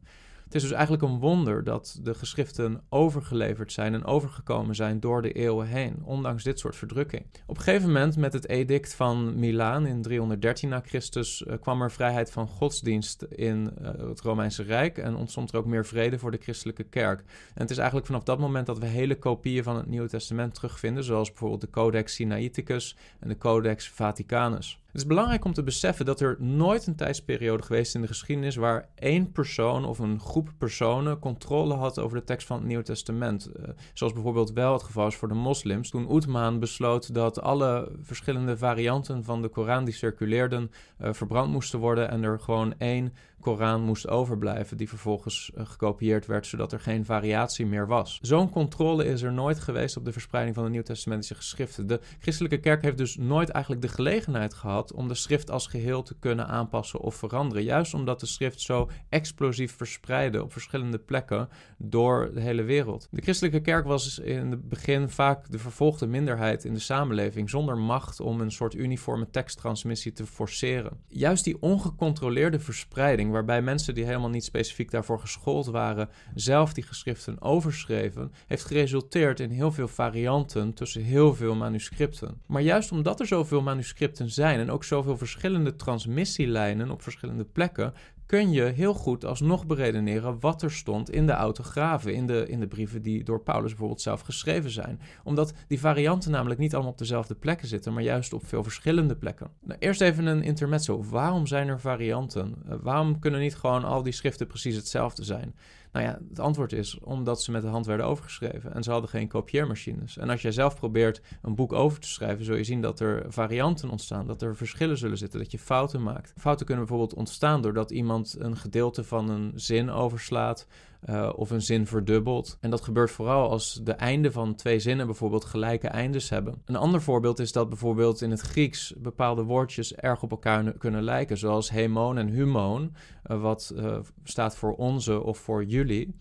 Het 0.53 0.61
is 0.61 0.67
dus 0.67 0.77
eigenlijk 0.77 1.07
een 1.07 1.19
wonder 1.19 1.63
dat 1.63 1.99
de 2.01 2.13
geschriften 2.13 2.81
overgeleverd 2.89 3.71
zijn 3.71 3.93
en 3.93 4.05
overgekomen 4.05 4.75
zijn 4.75 4.99
door 4.99 5.21
de 5.21 5.31
eeuwen 5.31 5.67
heen, 5.67 6.01
ondanks 6.03 6.43
dit 6.43 6.59
soort 6.59 6.75
verdrukking. 6.75 7.25
Op 7.45 7.57
een 7.57 7.63
gegeven 7.63 7.87
moment, 7.87 8.17
met 8.17 8.33
het 8.33 8.49
edict 8.49 8.93
van 8.93 9.39
Milaan 9.39 9.85
in 9.85 10.01
313 10.01 10.69
na 10.69 10.81
Christus, 10.85 11.41
uh, 11.41 11.53
kwam 11.61 11.81
er 11.81 11.91
vrijheid 11.91 12.31
van 12.31 12.47
godsdienst 12.47 13.21
in 13.21 13.73
uh, 13.81 13.87
het 13.87 14.21
Romeinse 14.21 14.63
Rijk 14.63 14.97
en 14.97 15.15
ontstond 15.15 15.51
er 15.51 15.57
ook 15.57 15.65
meer 15.65 15.85
vrede 15.85 16.19
voor 16.19 16.31
de 16.31 16.41
christelijke 16.41 16.83
kerk. 16.83 17.19
En 17.53 17.61
het 17.61 17.71
is 17.71 17.77
eigenlijk 17.77 18.07
vanaf 18.07 18.23
dat 18.23 18.39
moment 18.39 18.65
dat 18.65 18.79
we 18.79 18.85
hele 18.85 19.15
kopieën 19.15 19.63
van 19.63 19.75
het 19.75 19.87
Nieuwe 19.87 20.07
Testament 20.07 20.53
terugvinden, 20.53 21.03
zoals 21.03 21.29
bijvoorbeeld 21.29 21.61
de 21.61 21.69
Codex 21.69 22.13
Sinaiticus 22.13 22.97
en 23.19 23.27
de 23.27 23.37
Codex 23.37 23.89
Vaticanus. 23.89 24.82
Het 24.93 25.01
is 25.01 25.07
belangrijk 25.07 25.45
om 25.45 25.53
te 25.53 25.63
beseffen 25.63 26.05
dat 26.05 26.19
er 26.19 26.35
nooit 26.39 26.87
een 26.87 26.95
tijdsperiode 26.95 27.63
geweest 27.63 27.95
in 27.95 28.01
de 28.01 28.07
geschiedenis 28.07 28.55
waar 28.55 28.89
één 28.95 29.31
persoon 29.31 29.85
of 29.85 29.99
een 29.99 30.19
groep 30.19 30.53
personen 30.57 31.19
controle 31.19 31.73
had 31.73 31.99
over 31.99 32.17
de 32.17 32.23
tekst 32.23 32.47
van 32.47 32.57
het 32.57 32.65
Nieuwe 32.65 32.83
Testament. 32.83 33.49
Uh, 33.59 33.69
zoals 33.93 34.13
bijvoorbeeld 34.13 34.51
wel 34.51 34.73
het 34.73 34.83
geval 34.83 35.07
is 35.07 35.15
voor 35.15 35.27
de 35.27 35.33
moslims. 35.33 35.89
Toen 35.89 36.11
Oethman 36.11 36.59
besloot 36.59 37.13
dat 37.13 37.41
alle 37.41 37.91
verschillende 38.01 38.57
varianten 38.57 39.23
van 39.23 39.41
de 39.41 39.47
Koran 39.47 39.85
die 39.85 39.93
circuleerden 39.93 40.71
uh, 41.01 41.13
verbrand 41.13 41.51
moesten 41.51 41.79
worden 41.79 42.09
en 42.09 42.23
er 42.23 42.39
gewoon 42.39 42.73
één 42.77 43.13
Koran 43.43 43.81
moest 43.81 44.07
overblijven, 44.07 44.77
die 44.77 44.89
vervolgens 44.89 45.51
uh, 45.57 45.65
gekopieerd 45.65 46.25
werd, 46.25 46.47
zodat 46.47 46.71
er 46.71 46.79
geen 46.79 47.05
variatie 47.05 47.65
meer 47.65 47.87
was. 47.87 48.19
Zo'n 48.21 48.49
controle 48.49 49.05
is 49.05 49.21
er 49.21 49.33
nooit 49.33 49.59
geweest 49.59 49.97
op 49.97 50.05
de 50.05 50.11
verspreiding 50.11 50.55
van 50.55 50.63
de 50.63 50.69
Nieuwtestamentische 50.69 51.35
geschriften. 51.35 51.87
De 51.87 51.99
christelijke 52.19 52.59
kerk 52.59 52.81
heeft 52.81 52.97
dus 52.97 53.17
nooit 53.17 53.49
eigenlijk 53.49 53.83
de 53.83 53.91
gelegenheid 53.91 54.53
gehad 54.53 54.82
om 54.91 55.07
de 55.07 55.13
schrift 55.13 55.51
als 55.51 55.67
geheel 55.67 56.03
te 56.03 56.15
kunnen 56.19 56.47
aanpassen 56.47 56.99
of 56.99 57.15
veranderen. 57.15 57.63
Juist 57.63 57.93
omdat 57.93 58.19
de 58.19 58.25
schrift 58.25 58.61
zo 58.61 58.89
explosief 59.09 59.75
verspreidde 59.75 60.43
op 60.43 60.51
verschillende 60.51 60.99
plekken 60.99 61.49
door 61.77 62.31
de 62.33 62.41
hele 62.41 62.63
wereld. 62.63 63.07
De 63.11 63.21
christelijke 63.21 63.61
kerk 63.61 63.85
was 63.85 64.19
in 64.19 64.51
het 64.51 64.69
begin 64.69 65.09
vaak 65.09 65.51
de 65.51 65.59
vervolgde 65.59 66.07
minderheid 66.07 66.65
in 66.65 66.73
de 66.73 66.79
samenleving, 66.79 67.49
zonder 67.49 67.77
macht 67.77 68.19
om 68.19 68.41
een 68.41 68.51
soort 68.51 68.73
uniforme 68.73 69.29
teksttransmissie 69.29 70.11
te 70.11 70.25
forceren. 70.25 70.97
Juist 71.07 71.43
die 71.43 71.61
ongecontroleerde 71.61 72.59
verspreiding 72.59 73.31
waarbij 73.31 73.61
mensen 73.61 73.93
die 73.93 74.05
helemaal 74.05 74.29
niet 74.29 74.43
specifiek 74.43 74.91
daarvoor 74.91 75.19
geschoold 75.19 75.65
waren, 75.65 76.09
zelf 76.35 76.73
die 76.73 76.83
geschriften 76.83 77.41
overschreven, 77.41 78.31
heeft 78.47 78.65
geresulteerd 78.65 79.39
in 79.39 79.49
heel 79.49 79.71
veel 79.71 79.87
varianten 79.87 80.73
tussen 80.73 81.01
heel 81.01 81.35
veel 81.35 81.55
manuscripten. 81.55 82.41
Maar 82.45 82.61
juist 82.61 82.91
omdat 82.91 83.19
er 83.19 83.27
zoveel 83.27 83.61
manuscripten 83.61 84.29
zijn 84.29 84.59
en 84.59 84.71
ook 84.73 84.83
zoveel 84.83 85.17
verschillende 85.17 85.75
transmissielijnen 85.75 86.91
op 86.91 87.01
verschillende 87.01 87.43
plekken, 87.43 87.93
kun 88.25 88.51
je 88.51 88.61
heel 88.61 88.93
goed 88.93 89.25
alsnog 89.25 89.65
beredeneren 89.65 90.39
wat 90.39 90.61
er 90.61 90.71
stond 90.71 91.09
in 91.09 91.25
de 91.25 91.31
autografen, 91.31 92.13
in 92.13 92.27
de, 92.27 92.45
in 92.47 92.59
de 92.59 92.67
brieven 92.67 93.01
die 93.01 93.23
door 93.23 93.41
Paulus 93.41 93.69
bijvoorbeeld 93.69 94.01
zelf 94.01 94.21
geschreven 94.21 94.69
zijn. 94.71 94.99
Omdat 95.23 95.53
die 95.67 95.79
varianten 95.79 96.31
namelijk 96.31 96.59
niet 96.59 96.73
allemaal 96.73 96.91
op 96.91 96.97
dezelfde 96.97 97.35
plekken 97.35 97.67
zitten, 97.67 97.93
maar 97.93 98.03
juist 98.03 98.33
op 98.33 98.47
veel 98.47 98.63
verschillende 98.63 99.15
plekken. 99.15 99.51
Nou, 99.61 99.79
eerst 99.79 100.01
even 100.01 100.25
een 100.25 100.43
intermezzo. 100.43 101.03
Waarom 101.03 101.47
zijn 101.47 101.67
er 101.67 101.79
varianten? 101.79 102.55
Uh, 102.69 102.75
waarom 102.81 103.19
kunnen 103.19 103.39
niet 103.39 103.55
gewoon 103.55 103.83
al 103.83 104.03
die 104.03 104.13
schriften 104.13 104.47
precies 104.47 104.75
hetzelfde 104.75 105.23
zijn? 105.23 105.55
Nou 105.93 106.05
ja, 106.05 106.19
het 106.29 106.39
antwoord 106.39 106.73
is 106.73 106.99
omdat 106.99 107.41
ze 107.41 107.51
met 107.51 107.61
de 107.61 107.67
hand 107.67 107.85
werden 107.85 108.05
overgeschreven 108.05 108.73
en 108.73 108.83
ze 108.83 108.91
hadden 108.91 109.09
geen 109.09 109.27
kopieermachines. 109.27 110.17
En 110.17 110.29
als 110.29 110.41
jij 110.41 110.51
zelf 110.51 110.75
probeert 110.75 111.21
een 111.41 111.55
boek 111.55 111.73
over 111.73 111.99
te 111.99 112.07
schrijven, 112.07 112.45
zul 112.45 112.55
je 112.55 112.63
zien 112.63 112.81
dat 112.81 112.99
er 112.99 113.25
varianten 113.27 113.89
ontstaan, 113.89 114.27
dat 114.27 114.41
er 114.41 114.55
verschillen 114.55 114.97
zullen 114.97 115.17
zitten, 115.17 115.39
dat 115.39 115.51
je 115.51 115.59
fouten 115.59 116.03
maakt. 116.03 116.33
Fouten 116.37 116.65
kunnen 116.65 116.85
bijvoorbeeld 116.85 117.17
ontstaan 117.19 117.61
doordat 117.61 117.91
iemand 117.91 118.35
een 118.39 118.57
gedeelte 118.57 119.03
van 119.03 119.29
een 119.29 119.51
zin 119.55 119.89
overslaat 119.89 120.67
uh, 121.09 121.29
of 121.35 121.51
een 121.51 121.61
zin 121.61 121.87
verdubbelt. 121.87 122.57
En 122.61 122.69
dat 122.69 122.81
gebeurt 122.81 123.11
vooral 123.11 123.49
als 123.49 123.79
de 123.83 123.91
einden 123.91 124.31
van 124.31 124.55
twee 124.55 124.79
zinnen 124.79 125.05
bijvoorbeeld 125.05 125.45
gelijke 125.45 125.87
eindes 125.87 126.29
hebben. 126.29 126.61
Een 126.65 126.75
ander 126.75 127.01
voorbeeld 127.01 127.39
is 127.39 127.51
dat 127.51 127.69
bijvoorbeeld 127.69 128.21
in 128.21 128.31
het 128.31 128.41
Grieks 128.41 128.93
bepaalde 128.97 129.43
woordjes 129.43 129.95
erg 129.95 130.23
op 130.23 130.31
elkaar 130.31 130.73
kunnen 130.77 131.03
lijken, 131.03 131.37
zoals 131.37 131.69
hemon 131.69 132.17
en 132.17 132.27
humon, 132.27 132.95
uh, 133.31 133.41
wat 133.41 133.73
uh, 133.75 133.97
staat 134.23 134.55
voor 134.55 134.75
onze 134.75 135.23
of 135.23 135.37
voor 135.37 135.63
jullie. 135.63 136.15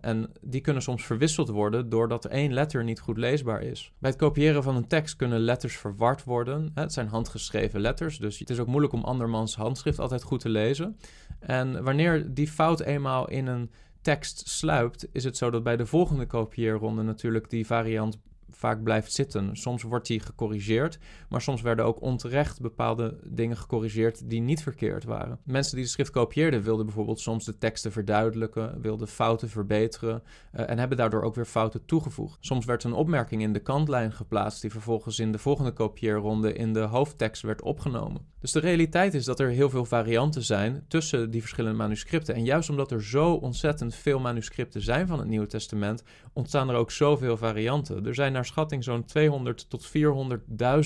En 0.00 0.30
die 0.40 0.60
kunnen 0.60 0.82
soms 0.82 1.06
verwisseld 1.06 1.48
worden 1.48 1.88
doordat 1.88 2.24
één 2.24 2.52
letter 2.52 2.84
niet 2.84 3.00
goed 3.00 3.18
leesbaar 3.18 3.62
is. 3.62 3.92
Bij 3.98 4.10
het 4.10 4.18
kopiëren 4.18 4.62
van 4.62 4.76
een 4.76 4.86
tekst 4.86 5.16
kunnen 5.16 5.40
letters 5.40 5.76
verward 5.76 6.24
worden. 6.24 6.70
Het 6.74 6.92
zijn 6.92 7.08
handgeschreven 7.08 7.80
letters, 7.80 8.18
dus 8.18 8.38
het 8.38 8.50
is 8.50 8.58
ook 8.58 8.66
moeilijk 8.66 8.92
om 8.92 9.04
andermans 9.04 9.56
handschrift 9.56 9.98
altijd 9.98 10.22
goed 10.22 10.40
te 10.40 10.48
lezen. 10.48 10.96
En 11.40 11.84
wanneer 11.84 12.34
die 12.34 12.48
fout 12.48 12.80
eenmaal 12.80 13.28
in 13.28 13.46
een 13.46 13.70
tekst 14.08 14.48
sluipt, 14.48 15.08
is 15.12 15.24
het 15.24 15.36
zo 15.36 15.50
dat 15.50 15.62
bij 15.62 15.76
de 15.76 15.86
volgende 15.86 16.26
kopieerronde 16.26 17.02
natuurlijk 17.02 17.50
die 17.50 17.66
variant 17.66 18.18
vaak 18.50 18.82
blijft 18.82 19.12
zitten. 19.12 19.56
Soms 19.56 19.82
wordt 19.82 20.06
die 20.06 20.20
gecorrigeerd, 20.20 20.98
maar 21.28 21.40
soms 21.40 21.62
werden 21.62 21.84
ook 21.84 22.00
onterecht 22.00 22.60
bepaalde 22.60 23.18
dingen 23.24 23.56
gecorrigeerd 23.56 24.30
die 24.30 24.40
niet 24.40 24.62
verkeerd 24.62 25.04
waren. 25.04 25.38
Mensen 25.44 25.74
die 25.74 25.84
de 25.84 25.90
schrift 25.90 26.10
kopieerden 26.10 26.62
wilden 26.62 26.86
bijvoorbeeld 26.86 27.20
soms 27.20 27.44
de 27.44 27.58
teksten 27.58 27.92
verduidelijken, 27.92 28.80
wilden 28.80 29.08
fouten 29.08 29.48
verbeteren 29.48 30.22
uh, 30.54 30.70
en 30.70 30.78
hebben 30.78 30.96
daardoor 30.96 31.22
ook 31.22 31.34
weer 31.34 31.44
fouten 31.44 31.84
toegevoegd. 31.84 32.38
Soms 32.40 32.64
werd 32.64 32.84
een 32.84 32.92
opmerking 32.92 33.42
in 33.42 33.52
de 33.52 33.62
kantlijn 33.62 34.12
geplaatst 34.12 34.60
die 34.60 34.70
vervolgens 34.70 35.18
in 35.18 35.32
de 35.32 35.38
volgende 35.38 35.72
kopieerronde 35.72 36.52
in 36.52 36.72
de 36.72 36.80
hoofdtekst 36.80 37.42
werd 37.42 37.62
opgenomen. 37.62 38.26
Dus 38.40 38.52
de 38.52 38.60
realiteit 38.60 39.14
is 39.14 39.24
dat 39.24 39.40
er 39.40 39.48
heel 39.48 39.70
veel 39.70 39.84
varianten 39.84 40.42
zijn 40.42 40.84
tussen 40.88 41.30
die 41.30 41.40
verschillende 41.40 41.76
manuscripten. 41.76 42.34
En 42.34 42.44
juist 42.44 42.70
omdat 42.70 42.90
er 42.90 43.04
zo 43.04 43.32
ontzettend 43.32 43.94
veel 43.94 44.18
manuscripten 44.18 44.82
zijn 44.82 45.06
van 45.06 45.18
het 45.18 45.28
Nieuwe 45.28 45.46
Testament, 45.46 46.02
ontstaan 46.32 46.68
er 46.68 46.74
ook 46.74 46.90
zoveel 46.90 47.36
varianten. 47.36 48.06
Er 48.06 48.14
zijn 48.14 48.32
naar 48.32 48.44
schatting 48.44 48.84
zo'n 48.84 49.04
200 49.04 49.70
tot 49.70 49.90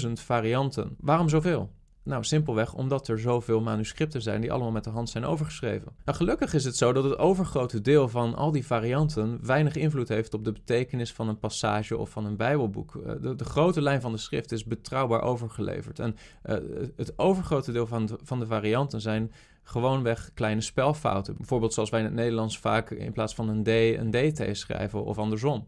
400.000 0.04 0.12
varianten. 0.12 0.97
Waarom 1.00 1.28
zoveel? 1.28 1.71
Nou, 2.04 2.25
simpelweg 2.25 2.75
omdat 2.75 3.09
er 3.09 3.18
zoveel 3.18 3.61
manuscripten 3.61 4.23
zijn 4.23 4.40
die 4.40 4.52
allemaal 4.52 4.71
met 4.71 4.85
de 4.85 4.90
hand 4.90 5.11
zijn 5.11 5.25
overgeschreven. 5.25 5.92
Nou, 6.04 6.16
gelukkig 6.16 6.54
is 6.54 6.64
het 6.64 6.76
zo 6.76 6.92
dat 6.92 7.04
het 7.04 7.18
overgrote 7.18 7.80
deel 7.80 8.09
van 8.09 8.35
al 8.35 8.50
die 8.50 8.66
varianten 8.66 9.38
weinig 9.42 9.76
invloed 9.76 10.09
heeft 10.09 10.35
op 10.35 10.44
de 10.44 10.52
betekenis 10.52 11.12
van 11.12 11.28
een 11.28 11.38
passage 11.38 11.97
of 11.97 12.11
van 12.11 12.25
een 12.25 12.37
Bijbelboek. 12.37 12.97
Eh, 12.97 13.12
de, 13.21 13.35
de 13.35 13.44
grote 13.44 13.82
lijn 13.82 14.00
van 14.00 14.12
de 14.12 14.18
schrift 14.18 14.52
is 14.52 14.64
betrouwbaar 14.64 15.23
overgeleverd. 15.23 15.99
En 15.99 16.16
uh, 16.44 16.56
het 16.97 17.18
overgrote 17.18 17.73
deel 17.73 17.87
van 17.87 18.06
de, 18.06 18.18
van 18.23 18.38
de 18.38 18.47
varianten 18.47 19.00
zijn 19.00 19.32
gewoonweg 19.62 20.30
kleine 20.35 20.61
spelfouten. 20.61 21.37
Bijvoorbeeld 21.37 21.75
zoals 21.75 21.90
wij 21.90 22.00
in 22.00 22.06
het 22.06 22.14
Nederlands 22.14 22.59
vaak 22.59 22.90
in 22.90 23.12
plaats 23.12 23.35
van 23.35 23.49
een 23.49 23.62
D 23.62 23.68
een 23.68 24.11
DT 24.11 24.56
schrijven 24.56 25.04
of 25.04 25.18
andersom. 25.18 25.66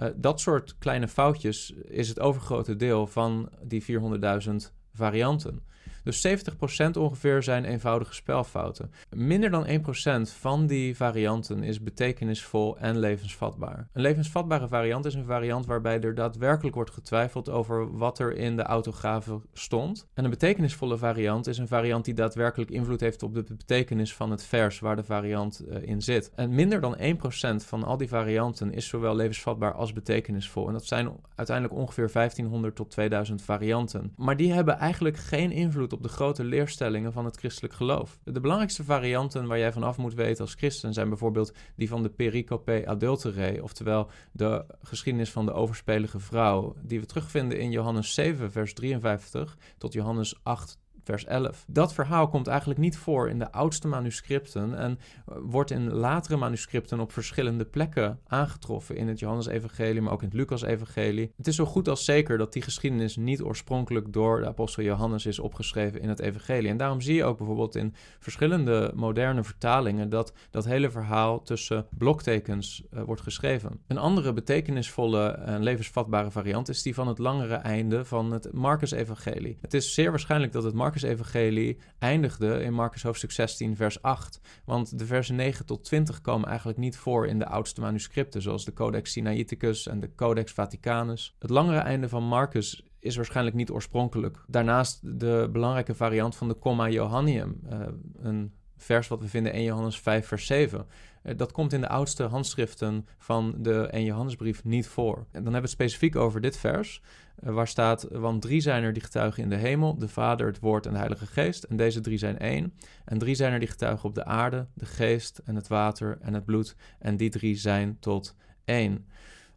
Uh, 0.00 0.08
dat 0.16 0.40
soort 0.40 0.78
kleine 0.78 1.08
foutjes 1.08 1.72
is 1.84 2.08
het 2.08 2.20
overgrote 2.20 2.76
deel 2.76 3.06
van 3.06 3.48
die 3.62 3.84
400.000 3.84 4.79
varianten. 4.92 5.60
Dus 6.04 6.26
70% 6.26 6.90
ongeveer 6.98 7.42
zijn 7.42 7.64
eenvoudige 7.64 8.14
spelfouten. 8.14 8.92
Minder 9.10 9.50
dan 9.50 9.66
1% 9.66 10.38
van 10.38 10.66
die 10.66 10.96
varianten 10.96 11.62
is 11.62 11.82
betekenisvol 11.82 12.78
en 12.78 12.98
levensvatbaar. 12.98 13.88
Een 13.92 14.02
levensvatbare 14.02 14.68
variant 14.68 15.04
is 15.04 15.14
een 15.14 15.24
variant 15.24 15.66
waarbij 15.66 16.00
er 16.00 16.14
daadwerkelijk 16.14 16.74
wordt 16.74 16.90
getwijfeld 16.90 17.48
over 17.48 17.96
wat 17.96 18.18
er 18.18 18.36
in 18.36 18.56
de 18.56 18.62
autografe 18.62 19.40
stond. 19.52 20.08
En 20.14 20.24
een 20.24 20.30
betekenisvolle 20.30 20.96
variant 20.96 21.46
is 21.46 21.58
een 21.58 21.68
variant 21.68 22.04
die 22.04 22.14
daadwerkelijk 22.14 22.70
invloed 22.70 23.00
heeft 23.00 23.22
op 23.22 23.34
de 23.34 23.44
betekenis 23.56 24.14
van 24.14 24.30
het 24.30 24.42
vers 24.42 24.78
waar 24.78 24.96
de 24.96 25.04
variant 25.04 25.64
uh, 25.68 25.82
in 25.82 26.02
zit. 26.02 26.30
En 26.34 26.54
minder 26.54 26.80
dan 26.80 26.96
1% 26.98 27.64
van 27.64 27.84
al 27.84 27.96
die 27.96 28.08
varianten 28.08 28.72
is 28.72 28.88
zowel 28.88 29.16
levensvatbaar 29.16 29.74
als 29.74 29.92
betekenisvol. 29.92 30.66
En 30.66 30.72
dat 30.72 30.86
zijn 30.86 31.10
uiteindelijk 31.34 31.78
ongeveer 31.78 32.10
1500 32.12 32.76
tot 32.76 32.90
2000 32.90 33.42
varianten. 33.42 34.12
Maar 34.16 34.36
die 34.36 34.52
hebben 34.52 34.78
eigenlijk 34.78 35.16
geen 35.16 35.52
invloed 35.52 35.89
op 35.92 36.02
de 36.02 36.08
grote 36.08 36.44
leerstellingen 36.44 37.12
van 37.12 37.24
het 37.24 37.36
christelijk 37.36 37.74
geloof. 37.74 38.18
De 38.24 38.40
belangrijkste 38.40 38.84
varianten 38.84 39.46
waar 39.46 39.58
jij 39.58 39.72
vanaf 39.72 39.96
moet 39.96 40.14
weten 40.14 40.44
als 40.44 40.54
christen 40.54 40.92
zijn 40.92 41.08
bijvoorbeeld 41.08 41.52
die 41.76 41.88
van 41.88 42.02
de 42.02 42.08
pericope 42.08 42.82
adulterae, 42.86 43.62
oftewel 43.62 44.10
de 44.32 44.64
geschiedenis 44.82 45.30
van 45.30 45.46
de 45.46 45.52
overspelige 45.52 46.20
vrouw, 46.20 46.74
die 46.82 47.00
we 47.00 47.06
terugvinden 47.06 47.58
in 47.58 47.70
Johannes 47.70 48.14
7, 48.14 48.52
vers 48.52 48.74
53 48.74 49.58
tot 49.78 49.92
Johannes 49.92 50.40
8, 50.42 50.78
vers 51.04 51.24
11. 51.24 51.64
Dat 51.68 51.94
verhaal 51.94 52.28
komt 52.28 52.46
eigenlijk 52.46 52.80
niet 52.80 52.96
voor 52.96 53.28
in 53.28 53.38
de 53.38 53.52
oudste 53.52 53.88
manuscripten 53.88 54.78
en 54.78 54.98
eh, 55.26 55.36
wordt 55.42 55.70
in 55.70 55.92
latere 55.92 56.36
manuscripten 56.36 57.00
op 57.00 57.12
verschillende 57.12 57.64
plekken 57.64 58.18
aangetroffen. 58.26 58.96
In 58.96 59.08
het 59.08 59.18
Johannes-evangelie, 59.18 60.00
maar 60.00 60.12
ook 60.12 60.22
in 60.22 60.28
het 60.28 60.36
Lucas-evangelie. 60.36 61.32
Het 61.36 61.46
is 61.46 61.56
zo 61.56 61.64
goed 61.64 61.88
als 61.88 62.04
zeker 62.04 62.38
dat 62.38 62.52
die 62.52 62.62
geschiedenis 62.62 63.16
niet 63.16 63.42
oorspronkelijk 63.42 64.12
door 64.12 64.40
de 64.40 64.46
apostel 64.46 64.82
Johannes 64.82 65.26
is 65.26 65.38
opgeschreven 65.38 66.00
in 66.00 66.08
het 66.08 66.20
evangelie. 66.20 66.70
En 66.70 66.76
daarom 66.76 67.00
zie 67.00 67.14
je 67.14 67.24
ook 67.24 67.36
bijvoorbeeld 67.36 67.76
in 67.76 67.94
verschillende 68.18 68.92
moderne 68.94 69.44
vertalingen 69.44 70.08
dat 70.08 70.32
dat 70.50 70.64
hele 70.64 70.90
verhaal 70.90 71.42
tussen 71.42 71.86
bloktekens 71.90 72.82
uh, 72.94 73.02
wordt 73.02 73.22
geschreven. 73.22 73.80
Een 73.86 73.98
andere 73.98 74.32
betekenisvolle 74.32 75.28
en 75.28 75.62
levensvatbare 75.62 76.30
variant 76.30 76.68
is 76.68 76.82
die 76.82 76.94
van 76.94 77.08
het 77.08 77.18
langere 77.18 77.54
einde 77.54 78.04
van 78.04 78.32
het 78.32 78.52
Marcus-evangelie. 78.52 79.58
Het 79.60 79.74
is 79.74 79.94
zeer 79.94 80.10
waarschijnlijk 80.10 80.52
dat 80.52 80.62
het 80.62 80.74
Marcus 80.74 80.89
Marcus-evangelie 80.90 81.78
eindigde 81.98 82.62
in 82.62 82.72
Marcus 82.72 83.02
hoofdstuk 83.02 83.30
16, 83.30 83.76
vers 83.76 84.02
8. 84.02 84.40
Want 84.64 84.98
de 84.98 85.06
versen 85.06 85.36
9 85.36 85.66
tot 85.66 85.84
20 85.84 86.20
komen 86.20 86.48
eigenlijk 86.48 86.78
niet 86.78 86.96
voor 86.96 87.26
in 87.26 87.38
de 87.38 87.46
oudste 87.46 87.80
manuscripten, 87.80 88.42
zoals 88.42 88.64
de 88.64 88.72
Codex 88.72 89.12
Sinaiticus 89.12 89.86
en 89.86 90.00
de 90.00 90.14
Codex 90.14 90.52
Vaticanus. 90.52 91.36
Het 91.38 91.50
langere 91.50 91.78
einde 91.78 92.08
van 92.08 92.24
Marcus 92.24 92.82
is 92.98 93.16
waarschijnlijk 93.16 93.56
niet 93.56 93.70
oorspronkelijk. 93.70 94.44
Daarnaast 94.46 95.00
de 95.20 95.48
belangrijke 95.52 95.94
variant 95.94 96.36
van 96.36 96.48
de 96.48 96.58
Comma 96.58 96.88
Johannium, 96.88 97.60
uh, 97.72 97.80
een 98.22 98.52
vers 98.76 99.08
wat 99.08 99.20
we 99.20 99.28
vinden 99.28 99.52
in 99.52 99.62
Johannes 99.62 100.00
5, 100.00 100.26
vers 100.26 100.46
7. 100.46 100.86
Uh, 101.22 101.36
dat 101.36 101.52
komt 101.52 101.72
in 101.72 101.80
de 101.80 101.88
oudste 101.88 102.22
handschriften 102.22 103.06
van 103.18 103.54
de 103.58 103.86
1 103.86 104.04
Johannesbrief 104.04 104.64
niet 104.64 104.86
voor. 104.86 105.16
En 105.16 105.24
dan 105.32 105.42
hebben 105.42 105.52
we 105.52 105.60
het 105.60 105.70
specifiek 105.70 106.16
over 106.16 106.40
dit 106.40 106.58
vers. 106.58 107.02
Eh, 107.36 107.52
waar 107.52 107.68
staat, 107.68 108.06
want 108.10 108.42
drie 108.42 108.60
zijn 108.60 108.82
er 108.82 108.92
die 108.92 109.02
getuigen 109.02 109.42
in 109.42 109.48
de 109.48 109.56
hemel, 109.56 109.98
de 109.98 110.08
Vader, 110.08 110.46
het 110.46 110.58
Woord 110.58 110.86
en 110.86 110.92
de 110.92 110.98
Heilige 110.98 111.26
Geest. 111.26 111.64
En 111.64 111.76
deze 111.76 112.00
drie 112.00 112.18
zijn 112.18 112.38
één. 112.38 112.74
En 113.04 113.18
drie 113.18 113.34
zijn 113.34 113.52
er 113.52 113.58
die 113.58 113.68
getuigen 113.68 114.08
op 114.08 114.14
de 114.14 114.24
aarde, 114.24 114.66
de 114.74 114.86
geest 114.86 115.40
en 115.44 115.54
het 115.54 115.68
water 115.68 116.18
en 116.20 116.34
het 116.34 116.44
bloed. 116.44 116.76
En 116.98 117.16
die 117.16 117.30
drie 117.30 117.56
zijn 117.56 117.96
tot 117.98 118.34
één. 118.64 119.06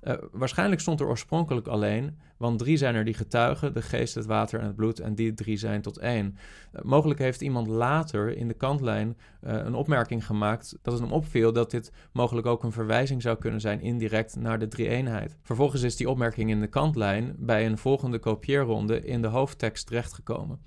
Uh, 0.08 0.14
waarschijnlijk 0.32 0.82
stond 0.82 1.00
er 1.00 1.08
oorspronkelijk 1.08 1.68
alleen, 1.68 2.20
want 2.38 2.60
drie 2.60 2.78
zijn 2.78 2.96
er 2.96 3.06
die 3.06 3.14
getuigen, 3.14 3.74
de 3.74 3.82
geest, 3.82 4.16
het 4.16 4.26
water 4.26 4.60
en 4.60 4.66
het 4.66 4.76
bloed, 4.76 5.00
en 5.00 5.16
die 5.16 5.34
drie 5.34 5.58
zijn 5.58 5.82
tot 5.82 5.98
één. 5.98 6.38
Uh, 6.74 6.82
mogelijk 6.82 7.20
heeft 7.20 7.42
iemand 7.42 7.68
later 7.68 8.38
in 8.38 8.48
de 8.48 8.54
kantlijn 8.54 9.18
uh, 9.44 9.54
een 9.54 9.74
opmerking 9.74 10.26
gemaakt 10.26 10.78
dat 10.82 10.94
het 10.94 11.02
hem 11.02 11.12
opviel 11.12 11.54
dat 11.54 11.72
dit 11.72 11.92
mogelijk 12.12 12.48
ook 12.48 12.64
een 12.64 12.72
verwijzing 12.72 13.22
zou 13.22 13.38
kunnen 13.38 13.62
zijn 13.62 13.82
indirect 13.82 14.36
naar 14.36 14.60
de 14.60 14.68
drie-eenheid. 14.68 15.38
Vervolgens 15.42 15.82
is 15.82 15.96
die 15.96 16.10
opmerking 16.10 16.50
in 16.50 16.60
de 16.60 16.68
kantlijn 16.68 17.36
bij 17.38 17.66
een 17.66 17.78
volgende 17.78 18.20
kopieerronde 18.20 19.02
in 19.02 19.22
de 19.22 19.28
hoofdtekst 19.28 19.88
terechtgekomen. 19.88 20.60